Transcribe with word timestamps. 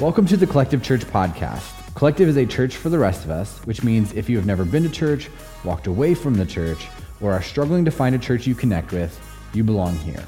Welcome 0.00 0.26
to 0.28 0.38
the 0.38 0.46
Collective 0.46 0.82
Church 0.82 1.02
Podcast. 1.02 1.94
Collective 1.94 2.26
is 2.26 2.38
a 2.38 2.46
church 2.46 2.76
for 2.76 2.88
the 2.88 2.98
rest 2.98 3.26
of 3.26 3.30
us, 3.30 3.58
which 3.66 3.82
means 3.82 4.14
if 4.14 4.30
you 4.30 4.38
have 4.38 4.46
never 4.46 4.64
been 4.64 4.82
to 4.82 4.88
church, 4.88 5.28
walked 5.62 5.88
away 5.88 6.14
from 6.14 6.32
the 6.32 6.46
church, 6.46 6.88
or 7.20 7.32
are 7.32 7.42
struggling 7.42 7.84
to 7.84 7.90
find 7.90 8.14
a 8.14 8.18
church 8.18 8.46
you 8.46 8.54
connect 8.54 8.92
with, 8.92 9.20
you 9.52 9.62
belong 9.62 9.94
here. 9.96 10.24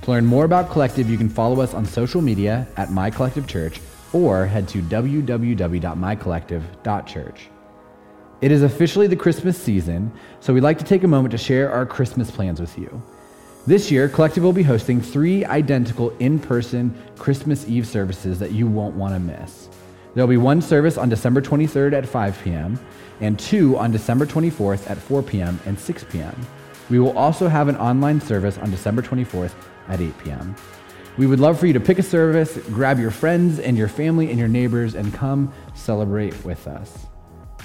To 0.00 0.10
learn 0.10 0.24
more 0.24 0.46
about 0.46 0.70
Collective, 0.70 1.10
you 1.10 1.18
can 1.18 1.28
follow 1.28 1.60
us 1.60 1.74
on 1.74 1.84
social 1.84 2.22
media 2.22 2.66
at 2.78 2.90
My 2.90 3.10
Collective 3.10 3.46
Church 3.46 3.82
or 4.14 4.46
head 4.46 4.66
to 4.68 4.80
www.mycollective.church. 4.80 7.48
It 8.40 8.50
is 8.50 8.62
officially 8.62 9.08
the 9.08 9.16
Christmas 9.16 9.62
season, 9.62 10.10
so 10.40 10.54
we'd 10.54 10.62
like 10.62 10.78
to 10.78 10.84
take 10.84 11.04
a 11.04 11.08
moment 11.08 11.32
to 11.32 11.38
share 11.38 11.70
our 11.70 11.84
Christmas 11.84 12.30
plans 12.30 12.62
with 12.62 12.78
you. 12.78 13.02
This 13.64 13.92
year, 13.92 14.08
Collective 14.08 14.42
will 14.42 14.52
be 14.52 14.64
hosting 14.64 15.00
three 15.00 15.44
identical 15.44 16.10
in 16.18 16.40
person 16.40 16.92
Christmas 17.16 17.68
Eve 17.68 17.86
services 17.86 18.40
that 18.40 18.50
you 18.50 18.66
won't 18.66 18.96
want 18.96 19.14
to 19.14 19.20
miss. 19.20 19.68
There'll 20.14 20.26
be 20.26 20.36
one 20.36 20.60
service 20.60 20.98
on 20.98 21.08
December 21.08 21.40
23rd 21.40 21.92
at 21.92 22.08
5 22.08 22.42
p.m., 22.42 22.80
and 23.20 23.38
two 23.38 23.78
on 23.78 23.92
December 23.92 24.26
24th 24.26 24.90
at 24.90 24.98
4 24.98 25.22
p.m. 25.22 25.60
and 25.64 25.78
6 25.78 26.04
p.m. 26.10 26.34
We 26.90 26.98
will 26.98 27.16
also 27.16 27.46
have 27.46 27.68
an 27.68 27.76
online 27.76 28.20
service 28.20 28.58
on 28.58 28.72
December 28.72 29.00
24th 29.00 29.54
at 29.86 30.00
8 30.00 30.18
p.m. 30.18 30.56
We 31.16 31.28
would 31.28 31.38
love 31.38 31.60
for 31.60 31.68
you 31.68 31.72
to 31.72 31.80
pick 31.80 32.00
a 32.00 32.02
service, 32.02 32.58
grab 32.70 32.98
your 32.98 33.12
friends 33.12 33.60
and 33.60 33.78
your 33.78 33.86
family 33.86 34.30
and 34.30 34.40
your 34.40 34.48
neighbors, 34.48 34.96
and 34.96 35.14
come 35.14 35.52
celebrate 35.74 36.44
with 36.44 36.66
us. 36.66 37.06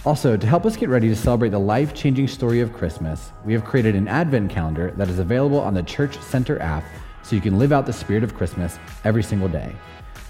Also, 0.08 0.38
to 0.38 0.48
help 0.48 0.66
us 0.66 0.78
get 0.78 0.88
ready 0.88 1.10
to 1.10 1.16
celebrate 1.18 1.50
the 1.50 1.60
life 1.60 1.94
changing 1.94 2.30
story 2.30 2.62
of 2.62 2.72
Christmas, 2.72 3.34
we 3.44 3.52
have 3.52 3.66
created 3.66 3.94
an 3.94 4.08
Advent 4.08 4.50
calendar 4.50 4.92
that 4.92 5.10
is 5.10 5.20
available 5.20 5.60
on 5.60 5.74
the 5.74 5.84
Church 5.84 6.18
Center 6.22 6.58
app 6.62 6.86
so 7.24 7.36
you 7.36 7.42
can 7.42 7.60
live 7.60 7.74
out 7.74 7.86
the 7.86 7.92
spirit 7.92 8.24
of 8.24 8.34
Christmas 8.34 8.80
every 9.04 9.22
single 9.22 9.50
day. 9.50 9.76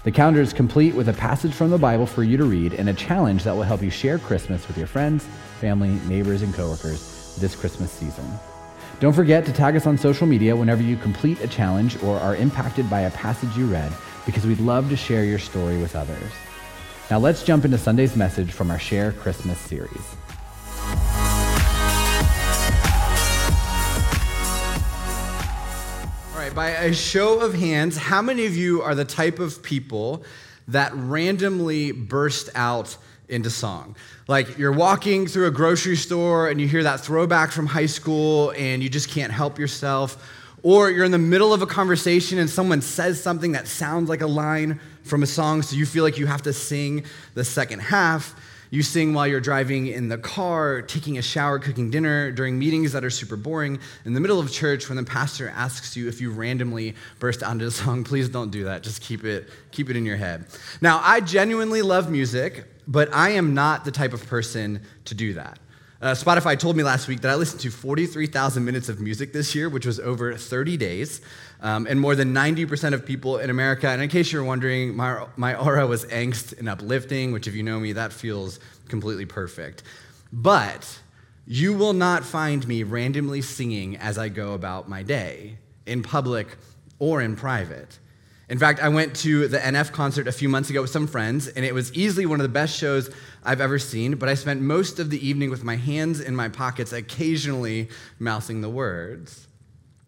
The 0.02 0.10
calendar 0.10 0.40
is 0.40 0.52
complete 0.52 0.96
with 0.96 1.10
a 1.10 1.12
passage 1.12 1.54
from 1.54 1.70
the 1.70 1.78
Bible 1.78 2.06
for 2.06 2.24
you 2.24 2.36
to 2.38 2.44
read 2.44 2.74
and 2.74 2.88
a 2.88 2.92
challenge 2.92 3.44
that 3.44 3.54
will 3.54 3.62
help 3.62 3.80
you 3.80 3.88
share 3.88 4.18
Christmas 4.18 4.66
with 4.66 4.76
your 4.76 4.88
friends, 4.88 5.28
family, 5.60 5.90
neighbors, 6.08 6.42
and 6.42 6.52
coworkers 6.52 7.36
this 7.36 7.54
Christmas 7.54 7.92
season. 7.92 8.28
Don't 8.98 9.12
forget 9.12 9.46
to 9.46 9.52
tag 9.52 9.76
us 9.76 9.86
on 9.86 9.96
social 9.96 10.26
media 10.26 10.56
whenever 10.56 10.82
you 10.82 10.96
complete 10.96 11.40
a 11.40 11.46
challenge 11.46 12.02
or 12.02 12.18
are 12.18 12.34
impacted 12.34 12.90
by 12.90 13.02
a 13.02 13.12
passage 13.12 13.56
you 13.56 13.66
read 13.66 13.92
because 14.26 14.44
we'd 14.44 14.58
love 14.58 14.88
to 14.88 14.96
share 14.96 15.22
your 15.22 15.38
story 15.38 15.78
with 15.78 15.94
others. 15.94 16.32
Now 17.10 17.18
let's 17.18 17.42
jump 17.42 17.64
into 17.64 17.78
Sunday's 17.78 18.14
message 18.16 18.52
from 18.52 18.70
our 18.70 18.78
Share 18.78 19.12
Christmas 19.12 19.56
series. 19.58 19.90
All 26.34 26.38
right, 26.38 26.54
by 26.54 26.68
a 26.68 26.92
show 26.92 27.40
of 27.40 27.54
hands, 27.54 27.96
how 27.96 28.20
many 28.20 28.44
of 28.44 28.54
you 28.54 28.82
are 28.82 28.94
the 28.94 29.06
type 29.06 29.38
of 29.38 29.62
people 29.62 30.22
that 30.68 30.92
randomly 30.94 31.92
burst 31.92 32.50
out 32.54 32.98
into 33.26 33.48
song? 33.48 33.96
Like 34.26 34.58
you're 34.58 34.70
walking 34.70 35.26
through 35.26 35.46
a 35.46 35.50
grocery 35.50 35.96
store 35.96 36.50
and 36.50 36.60
you 36.60 36.68
hear 36.68 36.82
that 36.82 37.00
throwback 37.00 37.52
from 37.52 37.64
high 37.64 37.86
school 37.86 38.50
and 38.50 38.82
you 38.82 38.90
just 38.90 39.08
can't 39.08 39.32
help 39.32 39.58
yourself. 39.58 40.22
Or 40.62 40.90
you're 40.90 41.04
in 41.04 41.12
the 41.12 41.18
middle 41.18 41.52
of 41.52 41.62
a 41.62 41.66
conversation 41.66 42.38
and 42.38 42.50
someone 42.50 42.82
says 42.82 43.22
something 43.22 43.52
that 43.52 43.68
sounds 43.68 44.08
like 44.08 44.20
a 44.20 44.26
line 44.26 44.80
from 45.02 45.22
a 45.22 45.26
song, 45.26 45.62
so 45.62 45.76
you 45.76 45.86
feel 45.86 46.04
like 46.04 46.18
you 46.18 46.26
have 46.26 46.42
to 46.42 46.52
sing 46.52 47.04
the 47.34 47.44
second 47.44 47.80
half. 47.80 48.34
You 48.70 48.82
sing 48.82 49.14
while 49.14 49.26
you're 49.26 49.40
driving 49.40 49.86
in 49.86 50.08
the 50.08 50.18
car, 50.18 50.82
taking 50.82 51.16
a 51.16 51.22
shower, 51.22 51.58
cooking 51.58 51.90
dinner, 51.90 52.30
during 52.30 52.58
meetings 52.58 52.92
that 52.92 53.02
are 53.02 53.10
super 53.10 53.36
boring. 53.36 53.78
In 54.04 54.12
the 54.12 54.20
middle 54.20 54.38
of 54.38 54.52
church, 54.52 54.90
when 54.90 54.96
the 54.96 55.04
pastor 55.04 55.48
asks 55.48 55.96
you 55.96 56.06
if 56.06 56.20
you 56.20 56.30
randomly 56.30 56.94
burst 57.18 57.42
out 57.42 57.52
into 57.52 57.66
a 57.66 57.70
song, 57.70 58.04
please 58.04 58.28
don't 58.28 58.50
do 58.50 58.64
that. 58.64 58.82
Just 58.82 59.00
keep 59.00 59.24
it, 59.24 59.48
keep 59.70 59.88
it 59.88 59.96
in 59.96 60.04
your 60.04 60.18
head. 60.18 60.44
Now, 60.82 61.00
I 61.02 61.20
genuinely 61.20 61.80
love 61.80 62.10
music, 62.10 62.66
but 62.86 63.08
I 63.14 63.30
am 63.30 63.54
not 63.54 63.86
the 63.86 63.90
type 63.90 64.12
of 64.12 64.26
person 64.26 64.82
to 65.06 65.14
do 65.14 65.32
that. 65.34 65.58
Uh, 66.00 66.12
Spotify 66.12 66.56
told 66.56 66.76
me 66.76 66.84
last 66.84 67.08
week 67.08 67.22
that 67.22 67.30
I 67.32 67.34
listened 67.34 67.60
to 67.62 67.70
43,000 67.72 68.64
minutes 68.64 68.88
of 68.88 69.00
music 69.00 69.32
this 69.32 69.52
year, 69.52 69.68
which 69.68 69.84
was 69.84 69.98
over 69.98 70.32
30 70.36 70.76
days, 70.76 71.20
um, 71.60 71.88
and 71.88 71.98
more 71.98 72.14
than 72.14 72.32
90% 72.32 72.94
of 72.94 73.04
people 73.04 73.38
in 73.38 73.50
America. 73.50 73.88
And 73.88 74.00
in 74.00 74.08
case 74.08 74.30
you're 74.30 74.44
wondering, 74.44 74.94
my, 74.94 75.26
my 75.36 75.56
aura 75.56 75.88
was 75.88 76.04
angst 76.04 76.56
and 76.56 76.68
uplifting, 76.68 77.32
which, 77.32 77.48
if 77.48 77.54
you 77.54 77.64
know 77.64 77.80
me, 77.80 77.94
that 77.94 78.12
feels 78.12 78.60
completely 78.88 79.26
perfect. 79.26 79.82
But 80.32 81.00
you 81.48 81.72
will 81.72 81.94
not 81.94 82.24
find 82.24 82.66
me 82.68 82.84
randomly 82.84 83.42
singing 83.42 83.96
as 83.96 84.18
I 84.18 84.28
go 84.28 84.54
about 84.54 84.88
my 84.88 85.02
day, 85.02 85.58
in 85.84 86.04
public 86.04 86.58
or 87.00 87.22
in 87.22 87.34
private. 87.34 87.98
In 88.48 88.58
fact, 88.58 88.80
I 88.80 88.88
went 88.88 89.14
to 89.16 89.46
the 89.46 89.58
NF 89.58 89.92
concert 89.92 90.26
a 90.26 90.32
few 90.32 90.48
months 90.48 90.70
ago 90.70 90.80
with 90.80 90.90
some 90.90 91.06
friends, 91.06 91.48
and 91.48 91.64
it 91.64 91.74
was 91.74 91.92
easily 91.92 92.24
one 92.24 92.40
of 92.40 92.44
the 92.44 92.48
best 92.48 92.76
shows 92.76 93.10
I've 93.44 93.60
ever 93.60 93.78
seen. 93.78 94.16
But 94.16 94.30
I 94.30 94.34
spent 94.34 94.62
most 94.62 94.98
of 94.98 95.10
the 95.10 95.26
evening 95.26 95.50
with 95.50 95.64
my 95.64 95.76
hands 95.76 96.20
in 96.20 96.34
my 96.34 96.48
pockets, 96.48 96.92
occasionally 96.92 97.90
mouthing 98.18 98.62
the 98.62 98.70
words. 98.70 99.46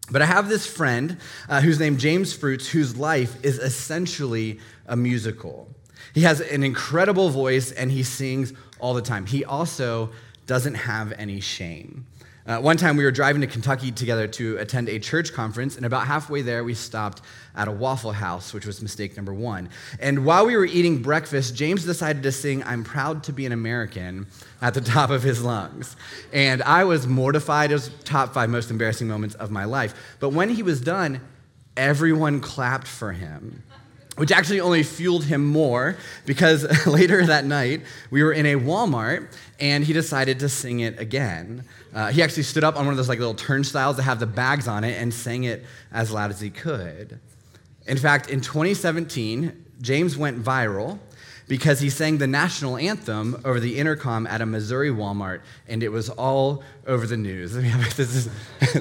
But 0.09 0.21
I 0.21 0.25
have 0.25 0.49
this 0.49 0.65
friend 0.65 1.17
uh, 1.47 1.61
who's 1.61 1.79
named 1.79 1.99
James 1.99 2.33
Fruits, 2.33 2.67
whose 2.67 2.97
life 2.97 3.43
is 3.45 3.59
essentially 3.59 4.59
a 4.87 4.95
musical. 4.95 5.69
He 6.13 6.21
has 6.21 6.41
an 6.41 6.63
incredible 6.63 7.29
voice 7.29 7.71
and 7.71 7.91
he 7.91 8.03
sings 8.03 8.53
all 8.79 8.93
the 8.93 9.01
time. 9.01 9.25
He 9.25 9.45
also 9.45 10.11
doesn't 10.47 10.73
have 10.73 11.13
any 11.13 11.39
shame. 11.39 12.05
Uh, 12.47 12.59
one 12.59 12.75
time 12.75 12.97
we 12.97 13.03
were 13.03 13.11
driving 13.11 13.41
to 13.41 13.47
Kentucky 13.47 13.91
together 13.91 14.27
to 14.27 14.57
attend 14.57 14.89
a 14.89 14.97
church 14.97 15.31
conference, 15.31 15.77
and 15.77 15.85
about 15.85 16.07
halfway 16.07 16.41
there, 16.41 16.63
we 16.63 16.73
stopped 16.73 17.21
at 17.55 17.67
a 17.67 17.71
Waffle 17.71 18.11
House, 18.11 18.53
which 18.53 18.65
was 18.65 18.81
mistake 18.81 19.15
number 19.15 19.33
one. 19.33 19.69
And 19.99 20.25
while 20.25 20.45
we 20.45 20.55
were 20.55 20.65
eating 20.65 21.03
breakfast, 21.03 21.55
James 21.55 21.85
decided 21.85 22.23
to 22.23 22.31
sing 22.31 22.63
I'm 22.63 22.83
Proud 22.83 23.23
to 23.25 23.33
Be 23.33 23.45
an 23.45 23.51
American 23.51 24.25
at 24.61 24.73
the 24.73 24.81
top 24.81 25.11
of 25.11 25.21
his 25.21 25.43
lungs. 25.43 25.95
And 26.33 26.63
I 26.63 26.83
was 26.83 27.05
mortified. 27.05 27.71
It 27.71 27.75
was 27.75 27.89
top 28.05 28.33
five 28.33 28.49
most 28.49 28.71
embarrassing 28.71 29.07
moments 29.07 29.35
of 29.35 29.51
my 29.51 29.65
life. 29.65 29.93
But 30.19 30.29
when 30.29 30.49
he 30.49 30.63
was 30.63 30.81
done, 30.81 31.21
everyone 31.77 32.39
clapped 32.39 32.87
for 32.87 33.11
him 33.11 33.63
which 34.17 34.31
actually 34.31 34.59
only 34.59 34.83
fueled 34.83 35.23
him 35.23 35.45
more 35.45 35.97
because 36.25 36.85
later 36.85 37.25
that 37.25 37.45
night 37.45 37.81
we 38.09 38.23
were 38.23 38.33
in 38.33 38.45
a 38.45 38.55
Walmart 38.55 39.33
and 39.59 39.83
he 39.83 39.93
decided 39.93 40.39
to 40.39 40.49
sing 40.49 40.81
it 40.81 40.99
again. 40.99 41.63
Uh, 41.93 42.11
he 42.11 42.21
actually 42.21 42.43
stood 42.43 42.63
up 42.63 42.75
on 42.75 42.85
one 42.85 42.93
of 42.93 42.97
those 42.97 43.09
like 43.09 43.19
little 43.19 43.33
turnstiles 43.33 43.95
that 43.97 44.03
have 44.03 44.19
the 44.19 44.25
bags 44.25 44.67
on 44.67 44.83
it 44.83 45.01
and 45.01 45.13
sang 45.13 45.45
it 45.45 45.65
as 45.91 46.11
loud 46.11 46.29
as 46.29 46.41
he 46.41 46.49
could. 46.49 47.19
In 47.87 47.97
fact, 47.97 48.29
in 48.29 48.41
2017, 48.41 49.65
James 49.81 50.17
went 50.17 50.43
viral 50.43 50.99
because 51.47 51.79
he 51.79 51.89
sang 51.89 52.17
the 52.17 52.27
national 52.27 52.77
anthem 52.77 53.41
over 53.43 53.59
the 53.59 53.77
intercom 53.77 54.25
at 54.27 54.41
a 54.41 54.45
Missouri 54.45 54.89
Walmart, 54.89 55.41
and 55.67 55.83
it 55.83 55.89
was 55.89 56.09
all 56.09 56.63
over 56.87 57.05
the 57.05 57.17
news. 57.17 57.55
is, 57.99 58.29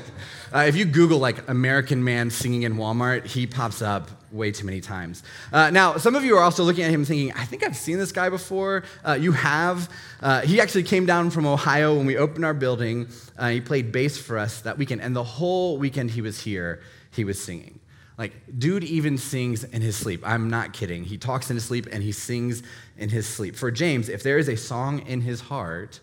uh, 0.52 0.58
if 0.58 0.76
you 0.76 0.84
Google 0.84 1.18
like 1.18 1.48
American 1.48 2.02
man 2.04 2.30
singing 2.30 2.62
in 2.62 2.74
Walmart, 2.74 3.26
he 3.26 3.46
pops 3.46 3.82
up 3.82 4.10
way 4.32 4.52
too 4.52 4.64
many 4.64 4.80
times. 4.80 5.22
Uh, 5.52 5.70
now, 5.70 5.96
some 5.96 6.14
of 6.14 6.24
you 6.24 6.36
are 6.36 6.42
also 6.42 6.62
looking 6.62 6.84
at 6.84 6.90
him 6.90 7.04
thinking, 7.04 7.32
I 7.32 7.44
think 7.44 7.64
I've 7.64 7.76
seen 7.76 7.98
this 7.98 8.12
guy 8.12 8.28
before. 8.28 8.84
Uh, 9.04 9.18
you 9.20 9.32
have. 9.32 9.90
Uh, 10.20 10.42
he 10.42 10.60
actually 10.60 10.84
came 10.84 11.06
down 11.06 11.30
from 11.30 11.46
Ohio 11.46 11.96
when 11.96 12.06
we 12.06 12.16
opened 12.16 12.44
our 12.44 12.54
building. 12.54 13.08
Uh, 13.36 13.48
he 13.48 13.60
played 13.60 13.90
bass 13.90 14.16
for 14.18 14.38
us 14.38 14.60
that 14.60 14.78
weekend, 14.78 15.00
and 15.00 15.16
the 15.16 15.24
whole 15.24 15.78
weekend 15.78 16.12
he 16.12 16.22
was 16.22 16.40
here, 16.40 16.80
he 17.10 17.24
was 17.24 17.42
singing. 17.42 17.79
Like, 18.20 18.34
dude 18.58 18.84
even 18.84 19.16
sings 19.16 19.64
in 19.64 19.80
his 19.80 19.96
sleep. 19.96 20.20
I'm 20.26 20.50
not 20.50 20.74
kidding. 20.74 21.04
He 21.04 21.16
talks 21.16 21.48
in 21.48 21.56
his 21.56 21.64
sleep 21.64 21.86
and 21.90 22.02
he 22.02 22.12
sings 22.12 22.62
in 22.98 23.08
his 23.08 23.26
sleep. 23.26 23.56
For 23.56 23.70
James, 23.70 24.10
if 24.10 24.22
there 24.22 24.36
is 24.36 24.50
a 24.50 24.58
song 24.58 25.06
in 25.06 25.22
his 25.22 25.40
heart, 25.40 26.00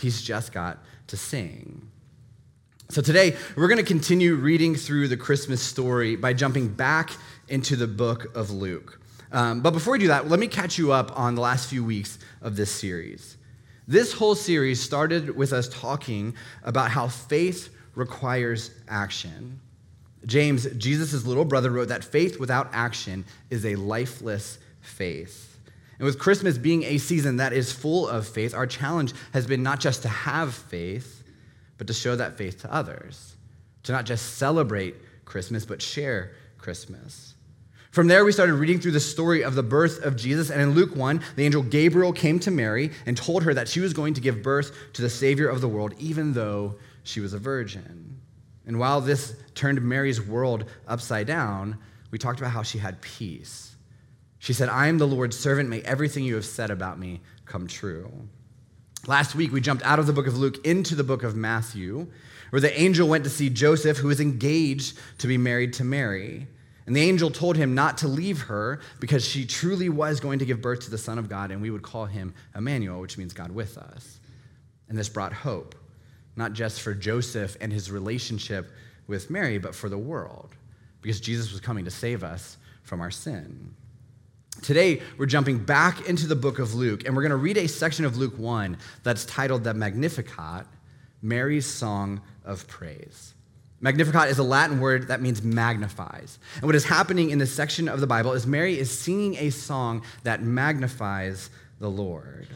he's 0.00 0.22
just 0.22 0.54
got 0.54 0.78
to 1.08 1.18
sing. 1.18 1.86
So 2.88 3.02
today, 3.02 3.36
we're 3.58 3.68
going 3.68 3.76
to 3.76 3.84
continue 3.84 4.36
reading 4.36 4.74
through 4.74 5.08
the 5.08 5.18
Christmas 5.18 5.60
story 5.60 6.16
by 6.16 6.32
jumping 6.32 6.66
back 6.66 7.10
into 7.48 7.76
the 7.76 7.88
book 7.88 8.34
of 8.34 8.50
Luke. 8.50 8.98
Um, 9.30 9.60
but 9.60 9.72
before 9.72 9.92
we 9.92 9.98
do 9.98 10.08
that, 10.08 10.30
let 10.30 10.40
me 10.40 10.48
catch 10.48 10.78
you 10.78 10.92
up 10.92 11.12
on 11.14 11.34
the 11.34 11.42
last 11.42 11.68
few 11.68 11.84
weeks 11.84 12.18
of 12.40 12.56
this 12.56 12.70
series. 12.70 13.36
This 13.86 14.14
whole 14.14 14.34
series 14.34 14.80
started 14.80 15.36
with 15.36 15.52
us 15.52 15.68
talking 15.68 16.36
about 16.62 16.90
how 16.90 17.08
faith 17.08 17.68
requires 17.94 18.70
action. 18.88 19.60
James, 20.26 20.66
Jesus' 20.76 21.26
little 21.26 21.44
brother, 21.44 21.70
wrote 21.70 21.88
that 21.88 22.04
faith 22.04 22.40
without 22.40 22.68
action 22.72 23.24
is 23.50 23.64
a 23.64 23.76
lifeless 23.76 24.58
faith. 24.80 25.58
And 25.98 26.06
with 26.06 26.18
Christmas 26.18 26.58
being 26.58 26.82
a 26.84 26.98
season 26.98 27.36
that 27.36 27.52
is 27.52 27.72
full 27.72 28.08
of 28.08 28.26
faith, 28.26 28.54
our 28.54 28.66
challenge 28.66 29.12
has 29.32 29.46
been 29.46 29.62
not 29.62 29.80
just 29.80 30.02
to 30.02 30.08
have 30.08 30.54
faith, 30.54 31.22
but 31.78 31.86
to 31.86 31.92
show 31.92 32.16
that 32.16 32.36
faith 32.36 32.62
to 32.62 32.72
others. 32.72 33.36
To 33.84 33.92
not 33.92 34.06
just 34.06 34.36
celebrate 34.36 34.96
Christmas, 35.24 35.64
but 35.64 35.80
share 35.80 36.32
Christmas. 36.58 37.34
From 37.90 38.08
there, 38.08 38.24
we 38.24 38.32
started 38.32 38.54
reading 38.54 38.80
through 38.80 38.90
the 38.90 38.98
story 38.98 39.44
of 39.44 39.54
the 39.54 39.62
birth 39.62 40.04
of 40.04 40.16
Jesus. 40.16 40.50
And 40.50 40.60
in 40.60 40.72
Luke 40.72 40.96
1, 40.96 41.20
the 41.36 41.44
angel 41.44 41.62
Gabriel 41.62 42.12
came 42.12 42.40
to 42.40 42.50
Mary 42.50 42.90
and 43.06 43.16
told 43.16 43.44
her 43.44 43.54
that 43.54 43.68
she 43.68 43.78
was 43.78 43.92
going 43.92 44.14
to 44.14 44.20
give 44.20 44.42
birth 44.42 44.74
to 44.94 45.02
the 45.02 45.08
Savior 45.10 45.48
of 45.48 45.60
the 45.60 45.68
world, 45.68 45.94
even 45.98 46.32
though 46.32 46.74
she 47.04 47.20
was 47.20 47.34
a 47.34 47.38
virgin. 47.38 48.13
And 48.66 48.78
while 48.78 49.00
this 49.00 49.36
turned 49.54 49.80
Mary's 49.82 50.20
world 50.20 50.64
upside 50.88 51.26
down, 51.26 51.78
we 52.10 52.18
talked 52.18 52.40
about 52.40 52.52
how 52.52 52.62
she 52.62 52.78
had 52.78 53.00
peace. 53.00 53.76
She 54.38 54.52
said, 54.52 54.68
I 54.68 54.88
am 54.88 54.98
the 54.98 55.06
Lord's 55.06 55.38
servant. 55.38 55.68
May 55.68 55.80
everything 55.82 56.24
you 56.24 56.34
have 56.34 56.44
said 56.44 56.70
about 56.70 56.98
me 56.98 57.20
come 57.44 57.66
true. 57.66 58.10
Last 59.06 59.34
week, 59.34 59.52
we 59.52 59.60
jumped 59.60 59.84
out 59.84 59.98
of 59.98 60.06
the 60.06 60.12
book 60.12 60.26
of 60.26 60.38
Luke 60.38 60.64
into 60.66 60.94
the 60.94 61.04
book 61.04 61.22
of 61.22 61.36
Matthew, 61.36 62.06
where 62.50 62.60
the 62.60 62.80
angel 62.80 63.08
went 63.08 63.24
to 63.24 63.30
see 63.30 63.50
Joseph, 63.50 63.98
who 63.98 64.08
was 64.08 64.20
engaged 64.20 64.98
to 65.18 65.26
be 65.26 65.36
married 65.36 65.74
to 65.74 65.84
Mary. 65.84 66.46
And 66.86 66.94
the 66.94 67.02
angel 67.02 67.30
told 67.30 67.56
him 67.56 67.74
not 67.74 67.98
to 67.98 68.08
leave 68.08 68.42
her 68.42 68.80
because 69.00 69.24
she 69.24 69.46
truly 69.46 69.88
was 69.88 70.20
going 70.20 70.38
to 70.38 70.44
give 70.44 70.62
birth 70.62 70.80
to 70.80 70.90
the 70.90 70.98
Son 70.98 71.18
of 71.18 71.28
God, 71.28 71.50
and 71.50 71.60
we 71.60 71.70
would 71.70 71.82
call 71.82 72.06
him 72.06 72.34
Emmanuel, 72.54 73.00
which 73.00 73.18
means 73.18 73.32
God 73.32 73.50
with 73.50 73.76
us. 73.76 74.20
And 74.88 74.96
this 74.96 75.08
brought 75.08 75.32
hope, 75.32 75.74
not 76.36 76.52
just 76.52 76.80
for 76.80 76.94
Joseph 76.94 77.56
and 77.60 77.72
his 77.72 77.90
relationship 77.90 78.70
with 79.06 79.30
Mary, 79.30 79.58
but 79.58 79.74
for 79.74 79.88
the 79.88 79.98
world, 79.98 80.54
because 81.00 81.20
Jesus 81.20 81.52
was 81.52 81.60
coming 81.60 81.84
to 81.84 81.90
save 81.90 82.24
us 82.24 82.56
from 82.82 83.00
our 83.00 83.10
sin. 83.10 83.74
Today, 84.62 85.02
we're 85.18 85.26
jumping 85.26 85.58
back 85.58 86.08
into 86.08 86.26
the 86.26 86.36
book 86.36 86.58
of 86.58 86.74
Luke, 86.74 87.04
and 87.04 87.14
we're 87.16 87.22
going 87.22 87.30
to 87.30 87.36
read 87.36 87.58
a 87.58 87.66
section 87.66 88.04
of 88.04 88.16
Luke 88.16 88.38
1 88.38 88.76
that's 89.02 89.24
titled 89.24 89.64
the 89.64 89.74
Magnificat, 89.74 90.66
Mary's 91.22 91.66
Song 91.66 92.20
of 92.44 92.66
Praise. 92.68 93.34
Magnificat 93.80 94.30
is 94.30 94.38
a 94.38 94.42
Latin 94.42 94.80
word 94.80 95.08
that 95.08 95.20
means 95.20 95.42
magnifies. 95.42 96.38
And 96.56 96.64
what 96.64 96.74
is 96.74 96.84
happening 96.84 97.30
in 97.30 97.38
this 97.38 97.52
section 97.52 97.88
of 97.88 98.00
the 98.00 98.06
Bible 98.06 98.32
is 98.32 98.46
Mary 98.46 98.78
is 98.78 98.96
singing 98.96 99.36
a 99.36 99.50
song 99.50 100.02
that 100.22 100.42
magnifies 100.42 101.50
the 101.80 101.90
Lord. 101.90 102.46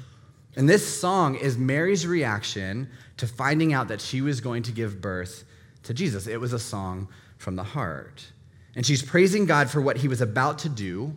And 0.58 0.68
this 0.68 0.84
song 0.84 1.36
is 1.36 1.56
Mary's 1.56 2.04
reaction 2.04 2.90
to 3.18 3.28
finding 3.28 3.72
out 3.72 3.86
that 3.88 4.00
she 4.00 4.20
was 4.20 4.40
going 4.40 4.64
to 4.64 4.72
give 4.72 5.00
birth 5.00 5.44
to 5.84 5.94
Jesus. 5.94 6.26
It 6.26 6.40
was 6.40 6.52
a 6.52 6.58
song 6.58 7.06
from 7.36 7.54
the 7.54 7.62
heart. 7.62 8.26
And 8.74 8.84
she's 8.84 9.00
praising 9.00 9.46
God 9.46 9.70
for 9.70 9.80
what 9.80 9.98
he 9.98 10.08
was 10.08 10.20
about 10.20 10.58
to 10.60 10.68
do 10.68 11.16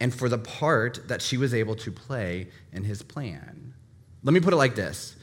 and 0.00 0.12
for 0.12 0.28
the 0.28 0.38
part 0.38 1.06
that 1.06 1.22
she 1.22 1.36
was 1.36 1.54
able 1.54 1.76
to 1.76 1.92
play 1.92 2.48
in 2.72 2.82
his 2.82 3.00
plan. 3.00 3.74
Let 4.24 4.34
me 4.34 4.40
put 4.40 4.52
it 4.52 4.56
like 4.56 4.74
this 4.74 5.14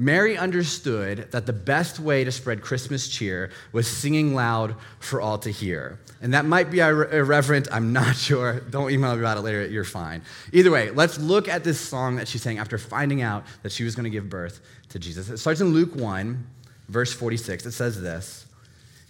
Mary 0.00 0.34
understood 0.38 1.30
that 1.30 1.44
the 1.44 1.52
best 1.52 2.00
way 2.00 2.24
to 2.24 2.32
spread 2.32 2.62
Christmas 2.62 3.06
cheer 3.06 3.50
was 3.70 3.86
singing 3.86 4.34
loud 4.34 4.74
for 4.98 5.20
all 5.20 5.36
to 5.36 5.50
hear. 5.50 6.00
And 6.22 6.32
that 6.32 6.46
might 6.46 6.70
be 6.70 6.78
irreverent, 6.78 7.68
I'm 7.70 7.92
not 7.92 8.16
sure. 8.16 8.60
Don't 8.60 8.90
email 8.90 9.14
me 9.14 9.20
about 9.20 9.36
it 9.36 9.42
later, 9.42 9.66
you're 9.66 9.84
fine. 9.84 10.22
Either 10.54 10.70
way, 10.70 10.90
let's 10.90 11.18
look 11.18 11.48
at 11.48 11.64
this 11.64 11.78
song 11.78 12.16
that 12.16 12.28
she 12.28 12.38
sang 12.38 12.58
after 12.58 12.78
finding 12.78 13.20
out 13.20 13.44
that 13.62 13.72
she 13.72 13.84
was 13.84 13.94
going 13.94 14.04
to 14.04 14.10
give 14.10 14.30
birth 14.30 14.62
to 14.88 14.98
Jesus. 14.98 15.28
It 15.28 15.36
starts 15.36 15.60
in 15.60 15.74
Luke 15.74 15.94
1, 15.94 16.46
verse 16.88 17.12
46. 17.12 17.66
It 17.66 17.72
says 17.72 18.00
this 18.00 18.46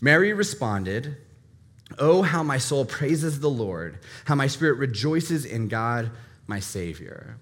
Mary 0.01 0.33
responded, 0.33 1.19
Oh, 2.01 2.23
how 2.23 2.43
my 2.43 2.59
soul 2.59 2.85
praises 2.85 3.39
the 3.39 3.49
Lord, 3.49 4.01
how 4.25 4.35
my 4.35 4.49
spirit 4.49 4.77
rejoices 4.79 5.45
in 5.45 5.69
God, 5.69 6.11
my 6.49 6.59
Savior. 6.59 7.37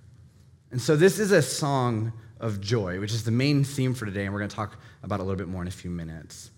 And 0.70 0.82
so, 0.82 0.96
this 0.96 1.18
is 1.18 1.32
a 1.32 1.40
song 1.40 2.12
of 2.40 2.60
joy, 2.60 3.00
which 3.00 3.12
is 3.12 3.24
the 3.24 3.30
main 3.30 3.64
theme 3.64 3.94
for 3.94 4.06
today, 4.06 4.24
and 4.24 4.32
we're 4.32 4.40
going 4.40 4.50
to 4.50 4.56
talk 4.56 4.78
about 5.02 5.20
a 5.20 5.22
little 5.22 5.38
bit 5.38 5.48
more 5.48 5.62
in 5.62 5.68
a 5.68 5.72
few 5.72 5.90
minutes. 5.90 6.50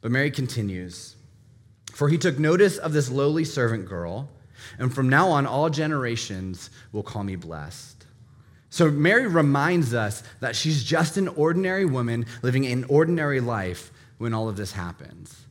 But 0.00 0.10
Mary 0.10 0.30
continues 0.30 1.16
For 1.92 2.08
he 2.08 2.18
took 2.18 2.38
notice 2.38 2.78
of 2.78 2.92
this 2.92 3.10
lowly 3.10 3.44
servant 3.44 3.86
girl, 3.86 4.28
and 4.78 4.94
from 4.94 5.08
now 5.08 5.28
on, 5.28 5.46
all 5.46 5.70
generations 5.70 6.70
will 6.92 7.02
call 7.02 7.24
me 7.24 7.36
blessed. 7.36 8.04
So, 8.68 8.90
Mary 8.90 9.26
reminds 9.26 9.94
us 9.94 10.22
that 10.40 10.54
she's 10.54 10.84
just 10.84 11.16
an 11.16 11.28
ordinary 11.28 11.86
woman 11.86 12.26
living 12.42 12.66
an 12.66 12.84
ordinary 12.84 13.40
life 13.40 13.90
when 14.18 14.34
all 14.34 14.48
of 14.48 14.56
this 14.56 14.72
happens. 14.72 15.45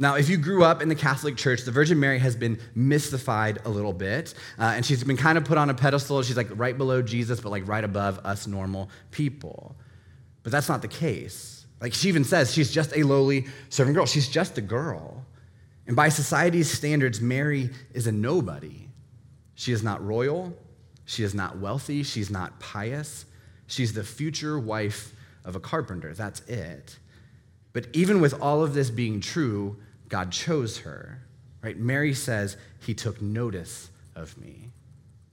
Now, 0.00 0.14
if 0.14 0.30
you 0.30 0.38
grew 0.38 0.64
up 0.64 0.80
in 0.80 0.88
the 0.88 0.94
Catholic 0.94 1.36
Church, 1.36 1.64
the 1.64 1.70
Virgin 1.70 2.00
Mary 2.00 2.18
has 2.20 2.34
been 2.34 2.58
mystified 2.74 3.58
a 3.66 3.68
little 3.68 3.92
bit, 3.92 4.32
uh, 4.58 4.72
and 4.74 4.84
she's 4.84 5.04
been 5.04 5.18
kind 5.18 5.36
of 5.36 5.44
put 5.44 5.58
on 5.58 5.68
a 5.68 5.74
pedestal. 5.74 6.22
She's 6.22 6.38
like 6.38 6.48
right 6.54 6.76
below 6.76 7.02
Jesus, 7.02 7.38
but 7.38 7.50
like 7.50 7.68
right 7.68 7.84
above 7.84 8.18
us 8.24 8.46
normal 8.46 8.88
people. 9.10 9.76
But 10.42 10.52
that's 10.52 10.70
not 10.70 10.80
the 10.80 10.88
case. 10.88 11.66
Like 11.82 11.92
she 11.92 12.08
even 12.08 12.24
says, 12.24 12.50
she's 12.50 12.72
just 12.72 12.96
a 12.96 13.02
lowly 13.02 13.46
servant 13.68 13.94
girl. 13.94 14.06
She's 14.06 14.26
just 14.26 14.56
a 14.56 14.62
girl. 14.62 15.26
And 15.86 15.94
by 15.94 16.08
society's 16.08 16.70
standards, 16.70 17.20
Mary 17.20 17.68
is 17.92 18.06
a 18.06 18.12
nobody. 18.12 18.88
She 19.54 19.70
is 19.70 19.82
not 19.82 20.02
royal. 20.02 20.56
She 21.04 21.24
is 21.24 21.34
not 21.34 21.58
wealthy. 21.58 22.04
She's 22.04 22.30
not 22.30 22.58
pious. 22.58 23.26
She's 23.66 23.92
the 23.92 24.04
future 24.04 24.58
wife 24.58 25.12
of 25.44 25.56
a 25.56 25.60
carpenter. 25.60 26.14
That's 26.14 26.40
it. 26.48 26.98
But 27.74 27.86
even 27.92 28.22
with 28.22 28.40
all 28.40 28.62
of 28.62 28.72
this 28.72 28.90
being 28.90 29.20
true, 29.20 29.76
God 30.10 30.30
chose 30.30 30.78
her. 30.78 31.22
Right? 31.62 31.78
Mary 31.78 32.12
says, 32.12 32.58
He 32.80 32.92
took 32.92 33.22
notice 33.22 33.88
of 34.14 34.36
me. 34.36 34.70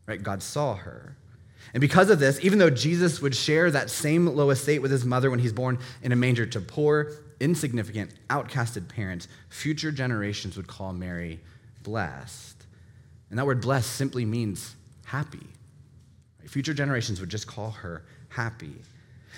Right? 0.05 0.23
God 0.23 0.41
saw 0.41 0.75
her. 0.75 1.17
And 1.73 1.81
because 1.81 2.09
of 2.09 2.19
this, 2.19 2.39
even 2.41 2.59
though 2.59 2.69
Jesus 2.69 3.21
would 3.21 3.35
share 3.35 3.69
that 3.71 3.89
same 3.89 4.25
low 4.25 4.51
estate 4.51 4.79
with 4.79 4.91
his 4.91 5.03
mother 5.03 5.29
when 5.29 5.39
he's 5.39 5.51
born 5.51 5.79
in 6.01 6.13
a 6.13 6.15
manger 6.15 6.45
to 6.45 6.61
poor, 6.61 7.11
insignificant, 7.41 8.11
outcasted 8.29 8.87
parents, 8.87 9.27
future 9.49 9.91
generations 9.91 10.55
would 10.55 10.67
call 10.67 10.93
Mary 10.93 11.41
blessed. 11.83 12.65
And 13.29 13.37
that 13.37 13.45
word 13.45 13.61
blessed 13.61 13.91
simply 13.91 14.23
means 14.23 14.75
happy. 15.05 15.45
Future 16.45 16.73
generations 16.73 17.19
would 17.19 17.29
just 17.29 17.45
call 17.45 17.71
her 17.71 18.05
happy. 18.29 18.75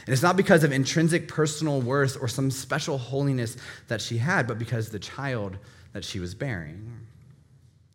And 0.05 0.13
it's 0.13 0.21
not 0.23 0.37
because 0.37 0.63
of 0.63 0.71
intrinsic 0.71 1.27
personal 1.27 1.81
worth 1.81 2.17
or 2.19 2.27
some 2.27 2.51
special 2.51 2.97
holiness 2.97 3.57
that 3.87 4.01
she 4.01 4.17
had, 4.17 4.47
but 4.47 4.59
because 4.59 4.89
the 4.89 4.99
child 4.99 5.57
that 5.93 6.03
she 6.03 6.19
was 6.19 6.33
bearing. 6.33 7.07